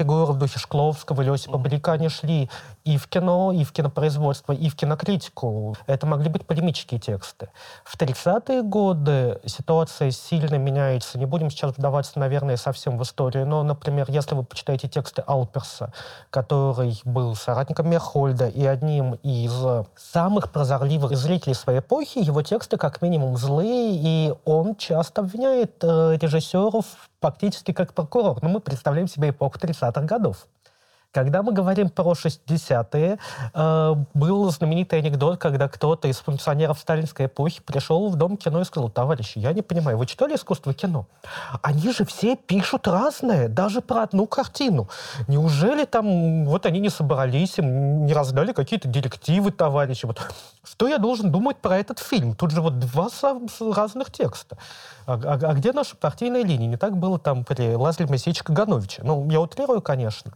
[0.00, 2.48] фигуры в духе Шкловского или Осипа Брика, они шли
[2.84, 5.76] и в кино, и в кинопроизводство, и в кинокритику.
[5.86, 7.50] Это могли быть полемические тексты.
[7.84, 11.18] В 30-е годы ситуация сильно меняется.
[11.18, 15.92] Не будем сейчас вдаваться, наверное, совсем в историю, но, например, если вы почитаете тексты Алперса,
[16.30, 19.52] который был соратником Мерхольда и одним из
[19.96, 26.16] самых прозорливых зрителей своей эпохи, его тексты как минимум злые, и он часто обвиняет э,
[26.18, 26.86] режиссеров
[27.20, 28.42] фактически как прокурор.
[28.42, 30.46] Но мы представляем себе эпоху 30-х годов.
[31.12, 33.18] Когда мы говорим про 60-е,
[33.52, 38.64] э, был знаменитый анекдот, когда кто-то из функционеров сталинской эпохи пришел в Дом кино и
[38.64, 41.06] сказал, товарищи, я не понимаю, вы читали искусство кино?
[41.62, 44.88] Они же все пишут разное, даже про одну картину.
[45.26, 50.06] Неужели там, вот они не собрались, им не раздали какие-то директивы, товарищи?
[50.06, 50.20] Вот,
[50.62, 52.36] что я должен думать про этот фильм?
[52.36, 53.08] Тут же вот два
[53.74, 54.58] разных текста.
[55.06, 56.68] А, а- а где наша партийная линия?
[56.68, 59.02] Не так было там при Лазаре Моисеевиче Кагановиче.
[59.02, 60.32] Ну, я утрирую, конечно.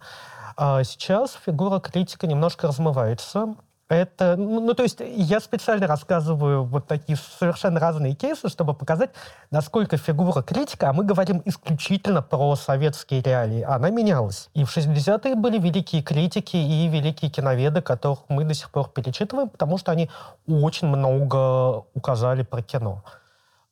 [0.57, 3.55] А сейчас фигура критика немножко размывается.
[3.89, 9.11] Это, ну, ну, то есть я специально рассказываю вот такие совершенно разные кейсы, чтобы показать,
[9.51, 14.49] насколько фигура критика, а мы говорим исключительно про советские реалии, она менялась.
[14.55, 19.51] И в 60-е были великие критики и великие киноведы, которых мы до сих пор перечитываем,
[19.51, 20.09] потому что они
[20.49, 23.05] очень много указали про кино.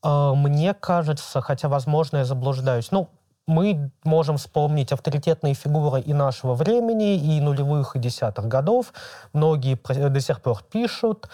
[0.03, 3.09] А, Мне кажется, хотя, возможно, я заблуждаюсь, ну,
[3.47, 8.93] мы можем вспомнить авторитетные фигуры и нашего времени, и нулевых, и десятых годов.
[9.33, 9.77] Многие
[10.09, 11.29] до сих пор пишут.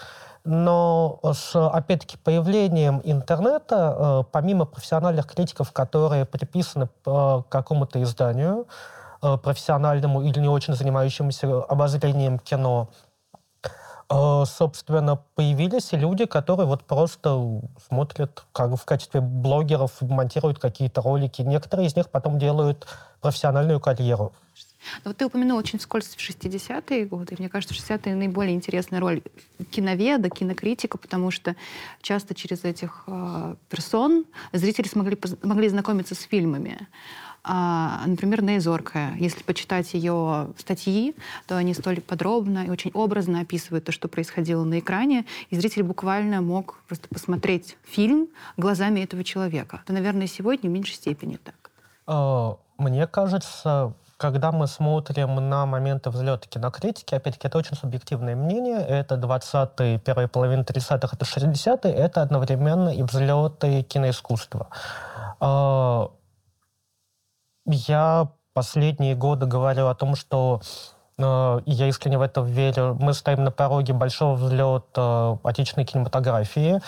[0.45, 8.65] Но с, опять-таки, появлением интернета, э, помимо профессиональных критиков, которые приписаны э, какому-то изданию,
[9.21, 12.89] э, профессиональному или не очень занимающемуся обозрением кино,
[14.09, 21.43] собственно, появились люди, которые вот просто смотрят, как в качестве блогеров монтируют какие-то ролики.
[21.43, 22.87] Некоторые из них потом делают
[23.21, 24.33] профессиональную карьеру.
[25.03, 27.35] Но вот ты упомянул очень вскользь 60-е годы.
[27.37, 29.21] Мне кажется, 60-е наиболее интересная роль
[29.71, 31.55] киноведа, кинокритика, потому что
[32.01, 36.87] часто через этих э, персон зрители смогли, могли знакомиться с фильмами.
[37.43, 39.15] А, например, Нея Зоркая.
[39.17, 41.15] Если почитать ее статьи,
[41.47, 45.83] то они столь подробно и очень образно описывают то, что происходило на экране, и зритель
[45.83, 49.81] буквально мог просто посмотреть фильм глазами этого человека.
[49.83, 51.71] Это, наверное, сегодня в меньшей степени так.
[52.07, 58.79] Э, Мне кажется, когда мы смотрим на моменты взлета кинокритики, опять-таки, это очень субъективное мнение,
[58.79, 64.67] это 20-е, первая половина 30-х, это 60-е, это одновременно и взлеты киноискусства.
[67.69, 70.61] Э, Я последние годы говорю о том, что
[71.17, 72.97] э, я искренне в это верю.
[72.99, 76.81] Мы стоим на пороге большого взлета отечественной кинематографии.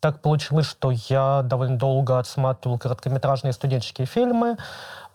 [0.00, 4.56] Так получилось, что я довольно долго отсматривал короткометражные студенческие фильмы.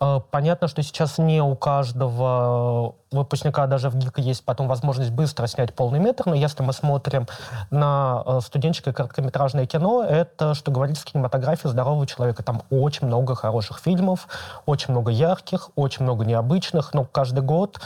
[0.00, 5.46] Э, Понятно, что сейчас не у каждого выпускника даже в ГИК есть потом возможность быстро
[5.46, 7.26] снять полный метр, но если мы смотрим
[7.70, 12.42] на э, студенческое короткометражное кино, это, что говорится, кинематография здорового человека.
[12.42, 14.28] Там очень много хороших фильмов,
[14.66, 17.80] очень много ярких, очень много необычных, но каждый год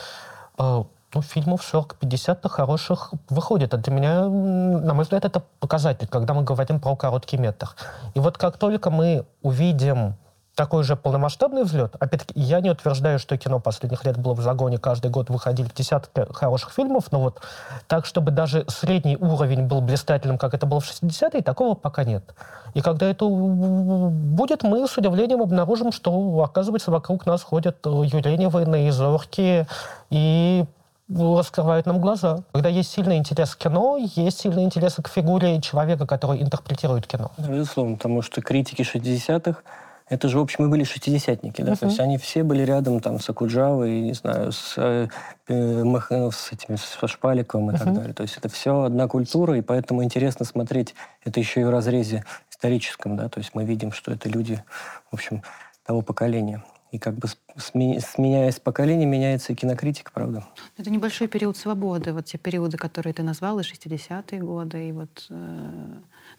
[0.59, 3.75] э, ну, фильмов 40-50 хороших выходит.
[3.75, 7.69] А для меня, на мой взгляд, это показатель, когда мы говорим про короткий метр.
[8.15, 10.17] И вот как только мы увидим
[10.55, 14.79] такой же полномасштабный взлет, опять-таки, я не утверждаю, что кино последних лет было в загоне,
[14.79, 17.41] каждый год выходили десятки хороших фильмов, но вот
[17.87, 22.35] так, чтобы даже средний уровень был блистательным, как это было в 60-е, такого пока нет.
[22.75, 28.67] И когда это будет, мы с удивлением обнаружим, что, оказывается, вокруг нас ходят э, Юленевы,
[28.67, 29.67] Наизорки
[30.11, 30.65] и
[31.09, 32.41] раскрывают нам глаза.
[32.53, 37.31] Когда есть сильный интерес к кино, есть сильный интерес к фигуре человека, который интерпретирует кино.
[37.39, 39.61] Безусловно, потому что критики 60-х,
[40.09, 43.19] это же, в общем, мы были шестидесятники, да, то есть они все были рядом там
[43.21, 45.09] с Акуджавой, не знаю, с, э,
[45.49, 48.13] э, Мах- ну, с этими, со Шпаликовым и так далее.
[48.13, 50.95] То есть это все одна культура, и поэтому интересно смотреть
[51.25, 54.63] это еще и в разрезе историческом, да, то есть мы видим, что это люди,
[55.11, 55.43] в общем,
[55.87, 56.63] того поколения.
[56.93, 60.45] И как бы с- сме- сменяясь поколение, меняется и кинокритика, правда?
[60.79, 65.27] Это небольшой период свободы, вот те периоды, которые ты назвал, и 60-е годы, и вот
[65.31, 65.87] э,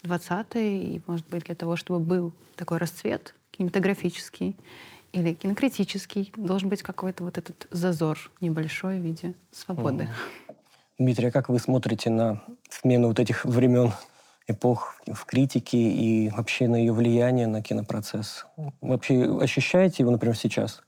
[0.04, 4.56] 20-е, и, может быть, для того, чтобы был такой расцвет кинематографический
[5.12, 10.08] или кинокритический, должен быть какой-то вот этот зазор небольшой в виде свободы.
[10.98, 13.92] Дмитрий, а как вы смотрите на смену вот этих времен,
[14.48, 18.46] эпох в критике и вообще на ее влияние на кинопроцесс?
[18.80, 20.82] Вообще ощущаете его, например, сейчас?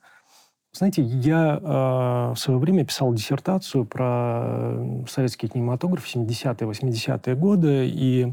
[0.72, 7.88] Знаете, я э, в свое время писал диссертацию про э, советский кинематограф 70-е, 80-е годы,
[7.88, 8.28] и э,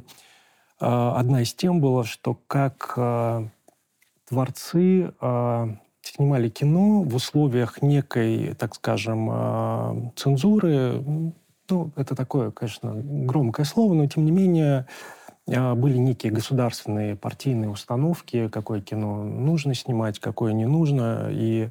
[0.79, 3.47] одна из тем была, что как э,
[4.27, 5.67] творцы э,
[6.01, 11.03] снимали кино в условиях некой, так скажем, э, цензуры.
[11.69, 14.87] Ну, это такое, конечно, громкое слово, но тем не менее
[15.47, 21.29] э, были некие государственные партийные установки, какое кино нужно снимать, какое не нужно.
[21.31, 21.69] И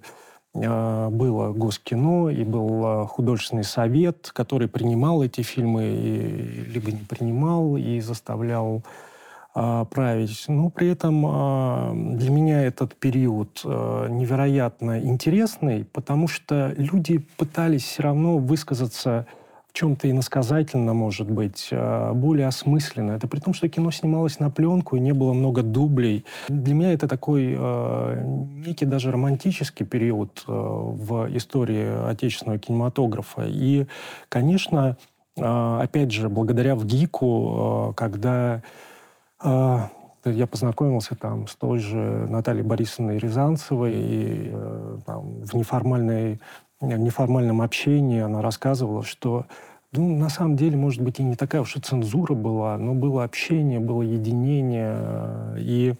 [0.56, 7.98] было Госкино, и был художественный совет, который принимал эти фильмы, и, либо не принимал, и
[7.98, 9.13] заставлял а,
[9.54, 10.44] править.
[10.48, 17.84] Но при этом а, для меня этот период а, невероятно интересный, потому что люди пытались
[17.84, 19.26] все равно высказаться
[19.68, 21.72] в чем-то иносказательно, может быть,
[22.12, 23.10] более осмысленно.
[23.10, 26.24] Это при том, что кино снималось на пленку, и не было много дублей.
[26.48, 27.58] Для меня это такой
[28.64, 33.46] некий даже романтический период в истории отечественного кинематографа.
[33.48, 33.88] И,
[34.28, 34.96] конечно,
[35.36, 38.62] опять же, благодаря ВГИКу, когда а,
[39.42, 46.40] я познакомился там с той же Натальей Борисовной Рязанцевой, и э, там, в неформальной,
[46.80, 49.46] неформальном общении она рассказывала, что
[49.92, 53.22] ну, на самом деле, может быть, и не такая уж и цензура была, но было
[53.22, 55.94] общение, было единение, и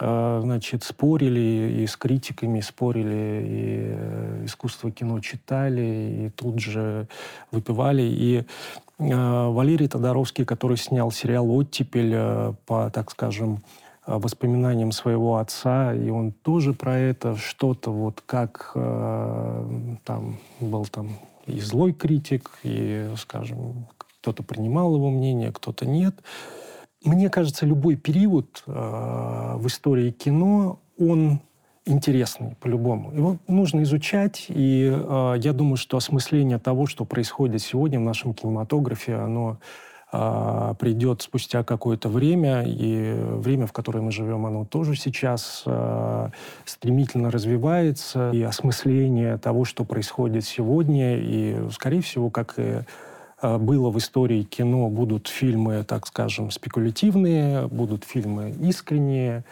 [0.00, 7.06] э, значит, спорили и с критиками, спорили, и э, искусство кино читали, и тут же
[7.52, 8.02] выпивали.
[8.02, 8.44] И
[8.85, 13.62] Э, Валерий Тодоровский, который снял сериал «Оттепель» э, по, так скажем,
[14.06, 21.18] э, воспоминаниям своего отца, и он тоже про это что-то вот как там был там
[21.46, 26.16] и злой критик, и, скажем, кто-то принимал его мнение, кто-то нет.
[27.04, 31.40] Мне кажется, любой период в истории кино, он
[31.86, 33.12] интересный по-любому.
[33.12, 38.34] Его нужно изучать, и э, я думаю, что осмысление того, что происходит сегодня в нашем
[38.34, 39.58] кинематографе, оно
[40.12, 46.28] э, придет спустя какое-то время, и время, в которое мы живем, оно тоже сейчас э,
[46.64, 52.80] стремительно развивается, и осмысление того, что происходит сегодня, и, скорее всего, как и
[53.42, 59.44] было в истории кино, будут фильмы, так скажем, спекулятивные, будут фильмы искренние,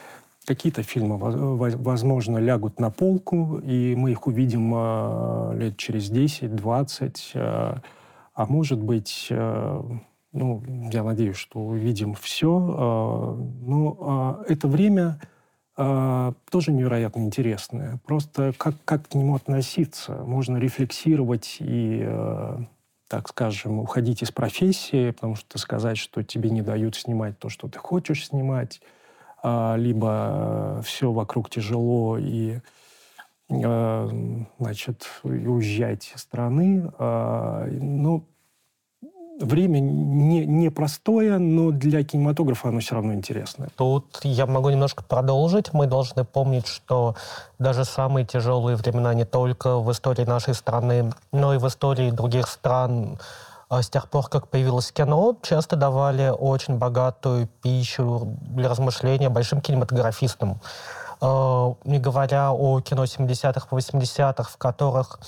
[0.46, 7.80] Какие-то фильмы, возможно, лягут на полку, и мы их увидим а, лет через 10-20, а,
[8.34, 9.82] а может быть, а,
[10.32, 15.20] ну, я надеюсь, что увидим все, но это время
[15.76, 18.00] тоже невероятно интересное.
[18.04, 20.22] Просто как, как к нему относиться?
[20.24, 22.06] Можно рефлексировать и
[23.08, 27.68] так скажем, уходить из профессии, потому что сказать, что тебе не дают снимать то, что
[27.68, 28.80] ты хочешь снимать,
[29.44, 32.60] либо все вокруг тяжело и
[33.50, 34.08] а,
[34.58, 36.90] значит, уезжать из страны.
[36.98, 38.24] А, ну,
[39.38, 43.68] время не, непростое, но для кинематографа оно все равно интересное.
[43.76, 45.72] Тут я могу немножко продолжить.
[45.72, 47.16] Мы должны помнить, что
[47.58, 52.48] даже самые тяжелые времена не только в истории нашей страны, но и в истории других
[52.48, 53.18] стран а
[53.82, 60.60] с тех пор, как появилось кино, часто давали очень богатую пищу для размышления большим кинематографистам.
[61.20, 65.18] А, не говоря о кино 70-х, 80-х, в которых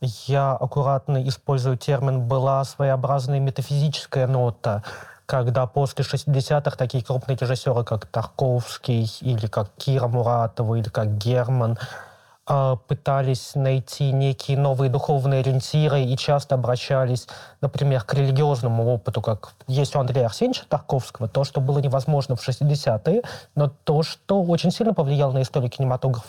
[0.00, 4.82] я аккуратно использую термин «была своеобразная метафизическая нота»,
[5.24, 11.78] когда после 60-х такие крупные режиссеры, как Тарковский, или как Кира Муратова, или как Герман,
[11.78, 12.05] а,
[12.46, 17.26] пытались найти некие новые духовные ориентиры и часто обращались,
[17.60, 22.48] например, к религиозному опыту, как есть у Андрея Арсеньевича Тарковского, то, что было невозможно в
[22.48, 23.22] 60-е,
[23.56, 26.28] но то, что очень сильно повлияло на историю кинематографа.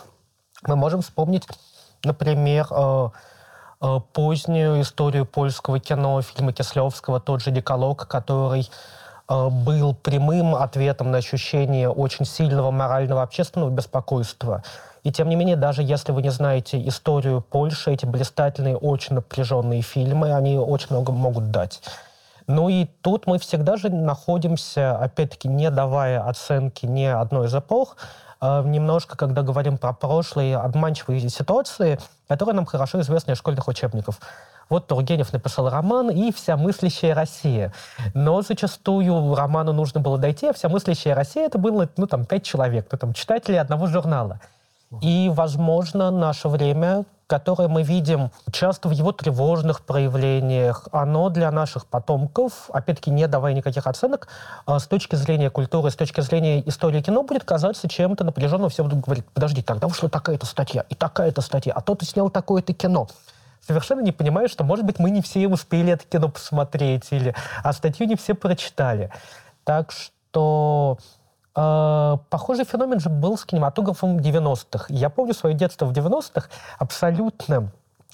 [0.65, 1.43] Мы можем вспомнить,
[2.03, 3.09] например, э,
[3.81, 8.67] э, позднюю историю польского кино, фильма Кислевского, тот же «Деколог», который
[9.29, 14.63] э, был прямым ответом на ощущение очень сильного морального общественного беспокойства–
[15.07, 19.81] и тем не менее, даже если вы не знаете историю Польши, эти блистательные, очень напряженные
[19.81, 21.81] фильмы, они очень много могут дать.
[22.45, 27.95] Ну и тут мы всегда же находимся, опять-таки, не давая оценки ни одной из эпох,
[28.41, 34.19] э, немножко, когда говорим про прошлые обманчивые ситуации, которые нам хорошо известны из школьных учебников.
[34.67, 37.71] Вот Тургенев написал роман и «Вся мыслящая Россия».
[38.13, 42.43] Но зачастую роману нужно было дойти, а «Вся мыслящая Россия» это было, ну, там, пять
[42.43, 44.41] человек, ну, там, читатели одного журнала.
[45.01, 51.85] И, возможно, наше время которое мы видим часто в его тревожных проявлениях, оно для наших
[51.85, 54.29] потомков, опять-таки не давая никаких оценок,
[54.65, 58.69] а с точки зрения культуры, с точки зрения истории кино, будет казаться чем-то напряженным.
[58.69, 62.29] Все будут говорить, подожди, тогда вышла такая-то статья, и такая-то статья, а то ты снял
[62.29, 63.07] такое-то кино
[63.59, 67.73] совершенно не понимаю, что, может быть, мы не все успели это кино посмотреть, или, а
[67.73, 69.11] статью не все прочитали.
[69.65, 70.99] Так что
[72.29, 74.85] похожий феномен же был с кинематографом 90-х.
[74.89, 77.71] Я помню свое детство в 90-х абсолютно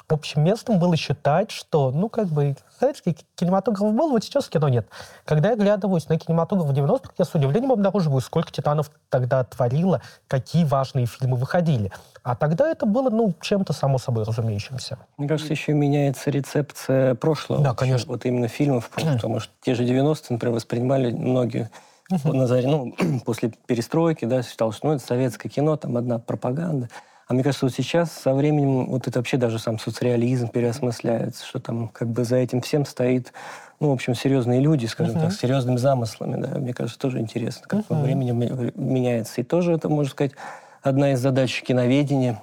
[0.10, 4.88] общим местом было считать, что, ну, как бы, советский кинематограф был, вот сейчас кино нет.
[5.26, 10.02] Когда я глядываюсь на кинематограф в 90-х, я с удивлением обнаруживаю, сколько «Титанов» тогда творило,
[10.28, 11.92] какие важные фильмы выходили.
[12.24, 14.98] А тогда это было, ну, чем-то само собой разумеющимся.
[15.18, 17.62] Мне кажется, еще меняется рецепция прошлого.
[17.62, 18.12] Да, конечно.
[18.12, 21.70] Вот именно фильмов, потому что те же 90-е, например, воспринимали многие
[22.10, 22.96] на заре, ну,
[23.26, 26.90] после перестройки, да, считал, что ну, это советское кино, там одна пропаганда.
[27.28, 31.60] А мне кажется, вот сейчас со временем вот это вообще даже сам соцреализм переосмысляется, что
[31.60, 33.32] там как бы за этим всем стоит,
[33.80, 35.22] ну, в общем, серьезные люди, скажем uh-huh.
[35.22, 36.60] так, с серьезными замыслами, да.
[36.60, 38.04] Мне кажется, тоже интересно, как uh-huh.
[38.04, 39.42] временем меняется.
[39.42, 40.34] И тоже это, можно сказать,
[40.82, 42.42] одна из задач киноведения,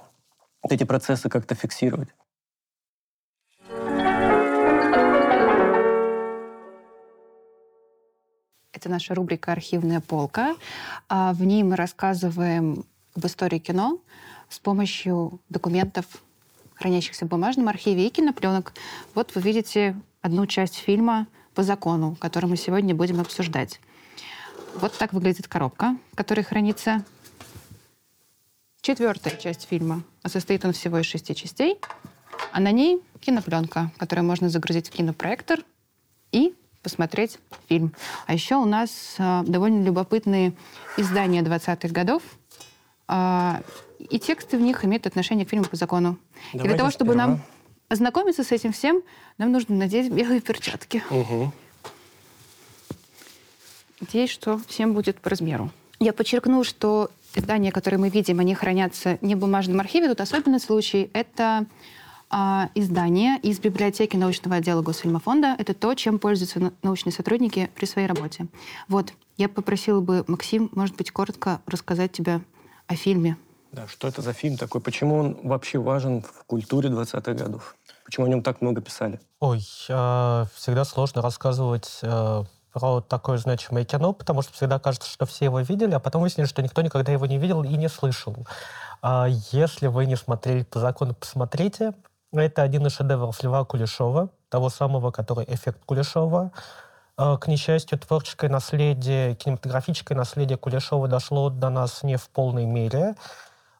[0.63, 2.09] вот эти процессы как-то фиксировать.
[8.81, 10.55] Это наша рубрика «Архивная полка».
[11.07, 12.83] А в ней мы рассказываем
[13.15, 13.99] об истории кино
[14.49, 16.05] с помощью документов,
[16.73, 18.73] хранящихся в бумажном архиве и кинопленок.
[19.13, 23.79] Вот вы видите одну часть фильма по закону, который мы сегодня будем обсуждать.
[24.73, 27.05] Вот так выглядит коробка, в которой хранится
[28.81, 30.01] четвертая часть фильма.
[30.23, 31.77] А состоит он всего из шести частей.
[32.51, 35.59] А на ней кинопленка, которую можно загрузить в кинопроектор
[36.31, 37.93] и посмотреть фильм.
[38.27, 40.53] А еще у нас э, довольно любопытные
[40.97, 42.23] издания 20-х годов.
[43.07, 43.61] Э,
[43.99, 46.17] и тексты в них имеют отношение к фильму по закону.
[46.53, 47.27] Давайте и для того, чтобы сперва.
[47.27, 47.41] нам
[47.89, 49.01] ознакомиться с этим всем,
[49.37, 51.03] нам нужно надеть белые перчатки.
[51.09, 51.51] Угу.
[53.99, 55.69] Надеюсь, что всем будет по размеру.
[55.99, 60.09] Я подчеркну, что издания, которые мы видим, они хранятся не в бумажном архиве.
[60.09, 61.65] Тут особенный случай— это
[62.31, 65.55] а, издание из библиотеки научного отдела Госфильмофонда.
[65.59, 68.47] Это то, чем пользуются научные сотрудники при своей работе.
[68.87, 72.41] Вот, я попросила бы, Максим, может быть, коротко рассказать тебе
[72.87, 73.37] о фильме.
[73.71, 74.81] Да, что это за фильм такой?
[74.81, 77.75] Почему он вообще важен в культуре 20-х годов?
[78.05, 79.19] Почему о нем так много писали?
[79.39, 79.59] Ой,
[79.89, 85.45] э, всегда сложно рассказывать э, про такое значимое кино, потому что всегда кажется, что все
[85.45, 88.45] его видели, а потом выяснилось, что никто никогда его не видел и не слышал.
[89.01, 91.93] А если вы не смотрели по закону, посмотрите.
[92.33, 96.51] Это один из шедевров Льва Кулешова, того самого, который «Эффект Кулешова».
[97.17, 103.15] А, к несчастью, творческое наследие, кинематографическое наследие Кулешова дошло до нас не в полной мере.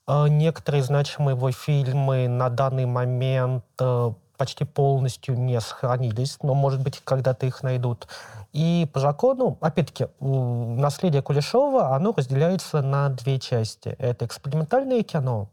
[0.05, 6.81] А, некоторые значимые его фильмы на данный момент э, почти полностью не сохранились, но, может
[6.81, 8.09] быть, когда-то их найдут.
[8.51, 13.95] И по закону, опять-таки, наследие Кулешова, оно разделяется на две части.
[13.97, 15.47] Это экспериментальное кино,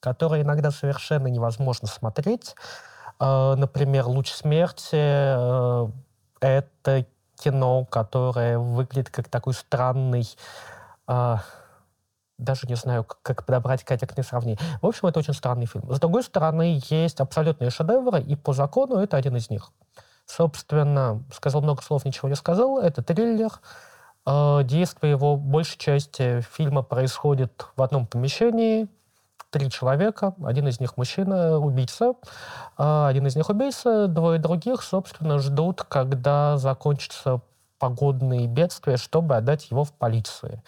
[0.00, 2.54] которое иногда совершенно невозможно смотреть.
[3.18, 5.88] А, например, «Луч смерти» э,—
[6.40, 10.26] это кино, которое выглядит как такой странный
[11.06, 11.42] а,
[12.38, 14.58] даже не знаю, как подобрать корректное сравнение.
[14.80, 15.92] В общем, это очень странный фильм.
[15.92, 19.70] С другой стороны, есть абсолютные шедевры, и по закону это один из них.
[20.24, 22.78] Собственно, сказал много слов, ничего не сказал.
[22.78, 23.50] Это триллер.
[24.24, 28.86] Э, действие его, большей части фильма происходит в одном помещении.
[29.50, 32.14] Три человека, один из них мужчина, убийца.
[32.76, 37.40] Э, один из них убийца, двое других, собственно, ждут, когда закончатся
[37.78, 40.62] погодные бедствия, чтобы отдать его в полицию.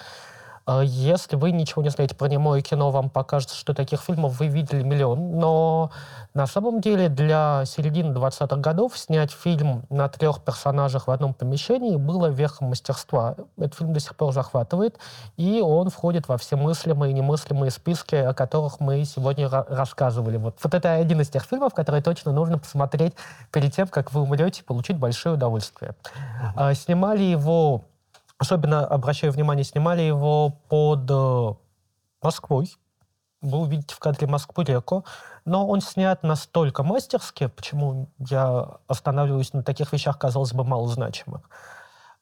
[0.71, 4.47] А если вы ничего не знаете про немое кино, вам покажется, что таких фильмов вы
[4.47, 5.37] видели миллион.
[5.37, 5.91] Но
[6.33, 11.97] на самом деле для середины 20-х годов снять фильм на трех персонажах в одном помещении
[11.97, 13.35] было верхом мастерства.
[13.59, 14.97] Этот фильм до сих пор захватывает,
[15.37, 20.37] и он входит во все мыслимые и немыслимые списки, о которых мы сегодня рассказывали.
[20.37, 23.15] Вот, вот это один из тех фильмов, которые точно нужно посмотреть
[23.51, 25.97] перед тем, как вы умрете, получить большое удовольствие.
[26.55, 26.75] Mm-hmm.
[26.75, 27.87] Снимали его
[28.41, 31.55] Особенно, обращаю внимание, снимали его под э,
[32.23, 32.75] Москвой.
[33.43, 35.05] Вы увидите в кадре Москву-реку.
[35.45, 41.43] Но он снят настолько мастерски, почему я останавливаюсь на таких вещах, казалось бы, малозначимых.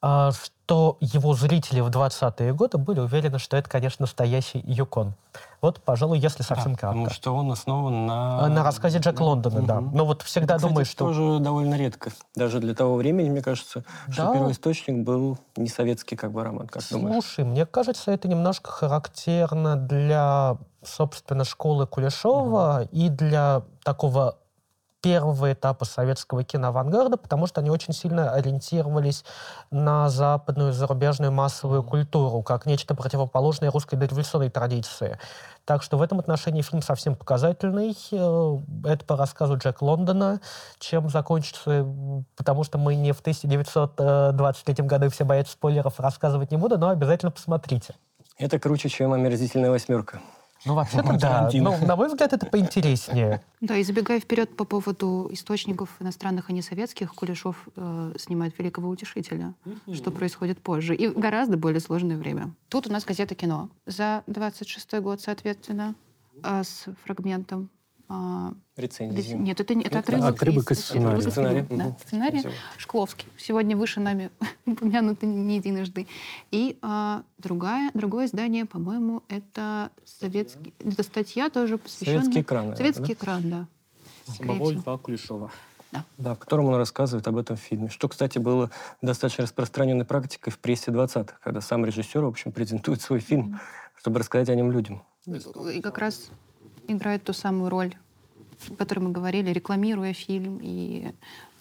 [0.01, 5.13] а, что его зрители в 20-е годы были уверены, что это, конечно, настоящий Юкон.
[5.61, 6.97] Вот, пожалуй, если совсем Да, кратко.
[6.99, 8.45] Потому что он основан на...
[8.45, 9.81] А, На рассказе Джека Лондона, да.
[9.81, 9.95] Мгм.
[9.97, 11.05] Но вот всегда Это, кстати, думаешь, что...
[11.07, 12.11] тоже довольно редко.
[12.35, 14.33] Даже для того времени, мне кажется, что Да.
[14.33, 17.13] первоисточник был не советский как бы роман, как думаешь?
[17.23, 24.37] Слушай, мне кажется, это немножко характерно для, собственно, школы Кулешова и для такого
[25.01, 29.23] первого этапа советского киноавангарда, потому что они очень сильно ориентировались
[29.71, 35.17] на западную зарубежную массовую культуру, как нечто противоположное русской дореволюционной традиции.
[35.65, 37.95] Так что в этом отношении фильм совсем показательный.
[38.11, 40.41] Э, Это по рассказу Джека Лондона.
[40.79, 41.85] Чем закончится,
[42.35, 46.89] потому что мы не в 1923 году и все боятся спойлеров, рассказывать не буду, но
[46.89, 47.95] обязательно посмотрите.
[48.37, 50.21] Это круче, чем «Омерзительная восьмерка».
[50.65, 51.17] Ну, вообще-то, да.
[51.17, 51.77] Тарантино.
[51.77, 53.41] Ну, на мой взгляд, это поинтереснее.
[53.61, 58.89] Да, и забегая вперед по поводу источников иностранных, а не советских, Кулешов э, снимает «Великого
[58.89, 59.53] утешителя»,
[59.93, 62.53] что происходит позже, и в гораздо более сложное время.
[62.69, 65.95] Тут у нас газета «Кино» за 26 год, соответственно,
[66.43, 67.69] а, с фрагментом.
[68.09, 69.35] А, Рецензии.
[69.35, 71.67] Нет, это, не- это Это отрывок, отрывок из отрывок сценария.
[71.69, 72.61] Да, сценарий Спасибо.
[72.77, 73.27] Шкловский.
[73.37, 74.31] Сегодня выше нами
[74.65, 76.07] упомянуты не единожды.
[76.49, 80.73] И а, другая, другое издание, по-моему, это советский...
[80.79, 82.21] Это статья тоже посвященная...
[82.21, 83.13] Советский экран, Советский да?
[83.13, 83.67] экран, да.
[84.39, 85.51] Льва Кулешова.
[86.17, 87.89] Да, в котором он рассказывает об этом фильме.
[87.89, 88.69] Что, кстати, было
[89.01, 93.59] достаточно распространенной практикой в прессе 20-х, когда сам режиссер, в общем, презентует свой фильм,
[93.95, 95.03] чтобы рассказать о нем людям.
[95.25, 96.29] И как раз
[96.91, 97.95] играет ту самую роль,
[98.69, 101.13] о которой мы говорили, рекламируя фильм, и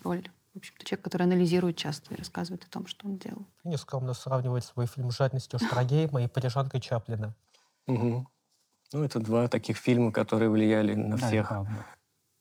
[0.03, 3.45] роль, в общем-то, человек, который анализирует часто и рассказывает о том, что он делал.
[3.64, 7.35] Нескромно сравнивает свой фильм с «Жадностью Штрагейма» и «Парижанкой Чаплина».
[7.87, 8.26] Мгм.
[8.93, 11.49] Ну, это два таких фильма, которые влияли на Да, всех.
[11.49, 11.85] правда.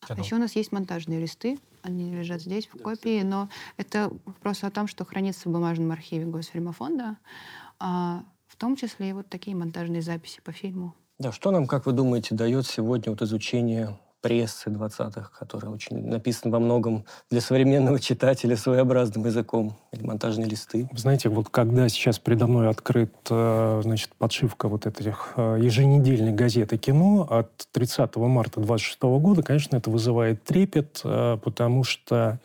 [0.09, 4.63] А еще у нас есть монтажные листы, они лежат здесь в копии, но это вопрос
[4.63, 7.17] о том, что хранится в бумажном архиве Госфильмофонда,
[7.79, 10.95] а в том числе и вот такие монтажные записи по фильму.
[11.19, 16.51] Да, что нам, как вы думаете, дает сегодня вот изучение прессы 20-х, которая очень написана
[16.51, 20.87] во многом для современного читателя своеобразным языком, или монтажные листы?
[20.93, 26.77] Знаете, вот когда сейчас передо мной открыт, э, значит, подшивка вот этих э, еженедельной газеты
[26.77, 32.39] «Кино» от 30 марта 26 года, конечно, это вызывает трепет, э, потому что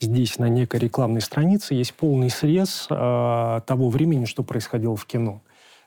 [0.00, 5.40] здесь на некой рекламной странице есть полный срез того времени, что происходило в кино.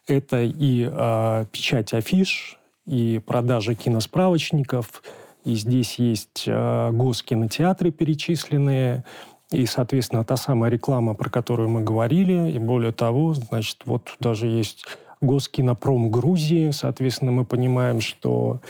[0.08, 5.04] Это и э, печать афиш, и продажа киносправочников,
[5.45, 9.04] и здесь есть э, госкинотеатры перечисленные,
[9.52, 14.47] и, соответственно, та самая реклама, про которую мы говорили, и более того, значит, вот даже
[14.47, 14.86] есть
[15.22, 18.62] Госкинопром Грузии, соответственно, мы понимаем, что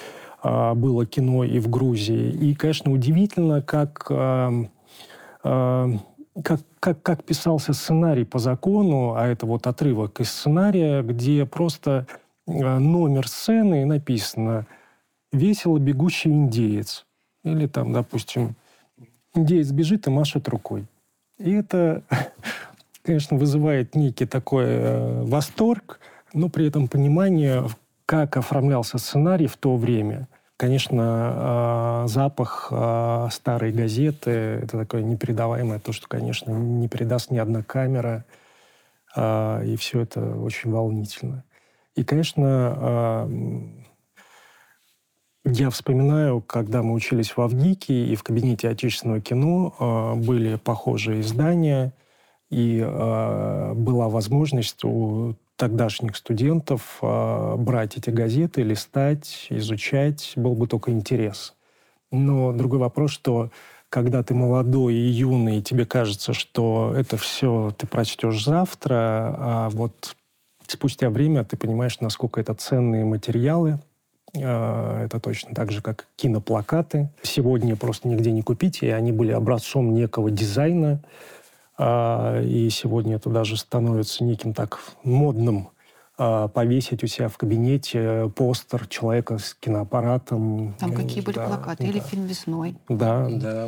[0.41, 2.31] а, было кино и в Грузии.
[2.31, 4.51] И, конечно, удивительно, как, а,
[5.43, 5.89] а,
[6.43, 12.07] как, как, как писался сценарий по закону, а это вот отрывок из сценария, где просто
[12.47, 14.65] а, номер сцены написано
[15.31, 17.05] «Весело бегущий индеец».
[17.43, 18.55] Или там, допустим,
[19.33, 20.85] индеец бежит и машет рукой.
[21.37, 22.03] И это,
[23.03, 25.99] конечно, вызывает некий такой э, восторг,
[26.33, 27.65] но при этом понимание,
[28.05, 30.27] как оформлялся сценарий в то время.
[30.59, 34.29] Конечно, э, запах э, старой газеты–
[34.63, 38.25] это такое непередаваемое, то, что, конечно, не передаст ни одна камера,
[39.15, 41.45] э, и все это очень волнительно.
[41.95, 43.29] И, конечно,
[45.45, 51.93] я вспоминаю, когда мы учились в Авгике, и в кабинете отечественного кино были похожие издания,
[52.49, 60.91] и была возможность у тогдашних студентов э, брать эти газеты, листать, изучать, был бы только
[60.91, 61.53] интерес.
[62.11, 63.51] Но другой вопрос, что
[63.89, 68.95] когда ты молодой и юный, тебе кажется, что это все ты прочтешь завтра,
[69.37, 70.15] а вот
[70.65, 73.79] спустя время ты понимаешь, насколько это ценные материалы,
[74.33, 77.09] Э, Это точно так же, как киноплакаты.
[77.23, 81.01] Сегодня просто нигде не купить, и они были образцом некого дизайна.
[81.81, 85.69] А, И сегодня это даже становится неким так модным
[86.17, 90.75] а, повесить у себя в кабинете постер человека с киноаппаратом.
[90.77, 91.85] Там Э, какие были да, плакаты?
[91.85, 92.05] Или да.
[92.05, 92.75] фильм «Весной».
[92.89, 93.67] Да, Да,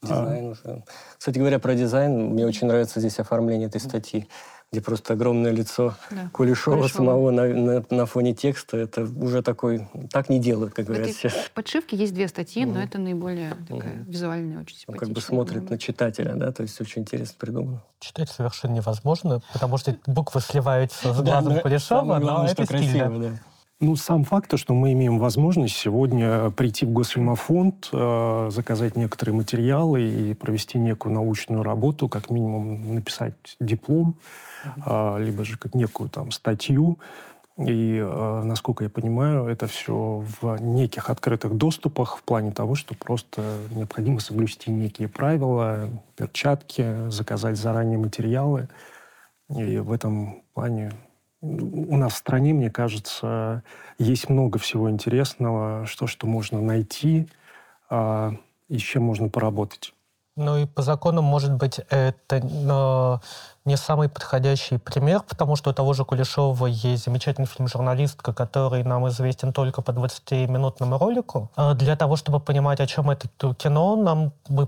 [0.00, 0.84] дизайн уже.
[1.18, 4.28] Кстати говоря, про дизайн, мне очень нравится здесь оформление этой статьи,
[4.72, 6.30] где просто огромное лицо Да.
[6.32, 6.96] Кулешова, Кулешова.
[6.96, 8.76] самого на, на- на фоне текста.
[8.76, 9.88] Это уже такой...
[10.12, 11.34] Так не делают, как говорят сейчас.
[11.54, 12.80] подшивке есть две статьи, но Мгм.
[12.82, 14.04] это наиболее такая Мгм.
[14.10, 14.98] визуальная, очень Он симпатичная.
[15.06, 17.82] как бы смотрит на читателя, да, то есть очень интересно придумано.
[17.98, 23.40] Читать совершенно невозможно, потому что буквы сливаются с глазом но Кулешова, но это стильно.
[23.82, 30.02] Ну, сам факт, что мы имеем возможность сегодня прийти в Госфильмофонд, э, заказать некоторые материалы
[30.02, 34.16] и провести некую научную работу, как минимум написать диплом,
[34.84, 36.98] э, либо же как некую там статью.
[37.56, 42.94] И, э, насколько я понимаю, это все в неких открытых доступах в плане того, что
[42.94, 43.42] просто
[43.74, 48.68] необходимо соблюсти некие правила, перчатки, заказать заранее материалы.
[49.48, 50.92] И в этом плане
[51.40, 53.62] у нас в стране, мне кажется,
[53.98, 57.28] есть много всего интересного, что, что можно найти
[57.88, 58.32] а,
[58.68, 59.94] и с чем можно поработать.
[60.36, 63.20] Ну и по закону, может быть, это но
[63.70, 68.82] не самый подходящий пример, потому что у того же Кулешова есть замечательный фильм «Журналистка», который
[68.82, 71.50] нам известен только по 20-минутному ролику.
[71.54, 74.66] А для того, чтобы понимать, о чем это кино, нам бы,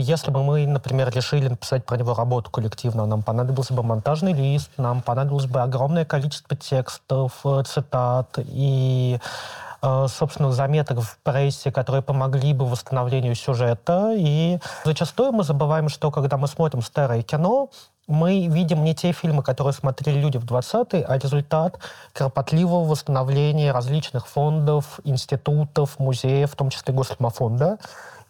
[0.00, 4.70] если бы мы, например, решили написать про него работу коллективно, нам понадобился бы монтажный лист,
[4.78, 9.20] нам понадобилось бы огромное количество текстов, э, цитат и
[9.82, 14.12] Э, собственных заметок в прессе, которые помогли бы восстановлению сюжета.
[14.14, 17.70] И зачастую мы забываем, что когда мы смотрим старое кино,
[18.06, 21.78] мы видим не те фильмы, которые смотрели люди в 20-е, а результат
[22.12, 27.78] кропотливого восстановления различных фондов, институтов, музеев, в том числе Госфильмофонда.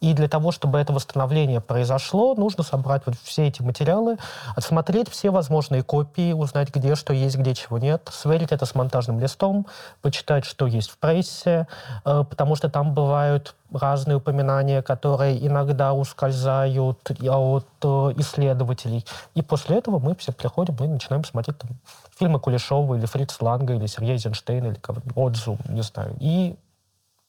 [0.01, 4.17] И для того, чтобы это восстановление произошло, нужно собрать вот все эти материалы,
[4.57, 9.21] отсмотреть все возможные копии, узнать, где что есть, где чего нет, сверить это с монтажным
[9.21, 9.67] листом,
[10.01, 11.67] почитать, что есть в прессе,
[12.05, 17.87] э, потому что там бывают разные упоминания, которые иногда ускользают от э,
[18.17, 19.05] исследователей.
[19.35, 21.71] И после этого мы все приходим и начинаем смотреть там,
[22.19, 24.81] фильмы Кулешова или Фриц Ланга или Сергея Эйзенштейна или
[25.15, 26.57] Отзу, не знаю, и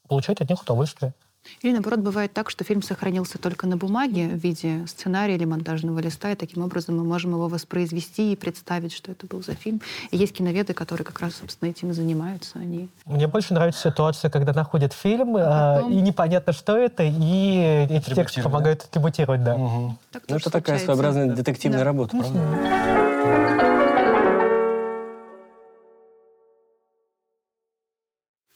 [0.07, 1.13] получать от них удовольствие.
[1.62, 6.00] Или, наоборот, бывает так, что фильм сохранился только на бумаге в виде сценария или монтажного
[6.00, 9.82] листа, и таким образом мы можем его воспроизвести и представить, что это был за фильм.
[10.12, 12.60] И есть киноведы, которые как раз, собственно, этим и занимаются.
[12.60, 12.89] Они...
[13.06, 15.92] Мне больше нравится ситуация, когда находят фильм, а потом...
[15.92, 19.56] и непонятно, что это, и эти тексты помогают атрибутировать, да.
[19.56, 19.98] Угу.
[20.12, 21.86] Так ну, это такая своеобразная детективная да.
[21.86, 22.39] работа, правда?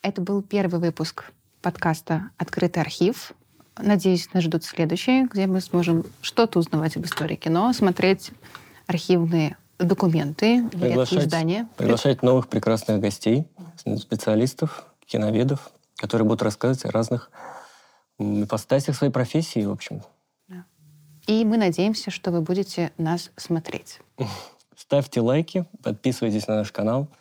[0.01, 1.25] Это был первый выпуск
[1.65, 3.33] подкаста «Открытый архив».
[3.79, 8.29] Надеюсь, нас ждут следующие, где мы сможем что-то узнавать об истории кино, смотреть
[8.85, 11.67] архивные документы, редкие издания.
[11.75, 13.47] Приглашать новых прекрасных гостей,
[13.97, 17.31] специалистов, киноведов, которые будут рассказывать о разных
[18.19, 20.03] ипостасях своей профессии, в общем.
[20.47, 20.65] Да.
[21.25, 24.01] И мы надеемся, что вы будете нас смотреть.
[24.77, 27.07] Ставьте лайки, подписывайтесь на наш канал–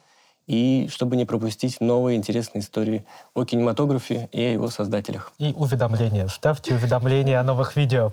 [0.47, 5.32] и чтобы не пропустить новые интересные истории о кинематографе и о его создателях.
[5.38, 6.28] И уведомления.
[6.28, 8.12] Ставьте уведомления о новых видео.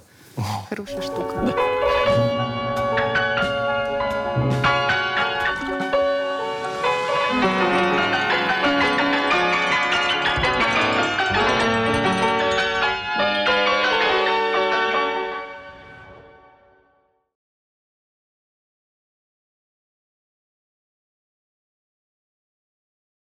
[0.70, 1.54] Хорошая штука.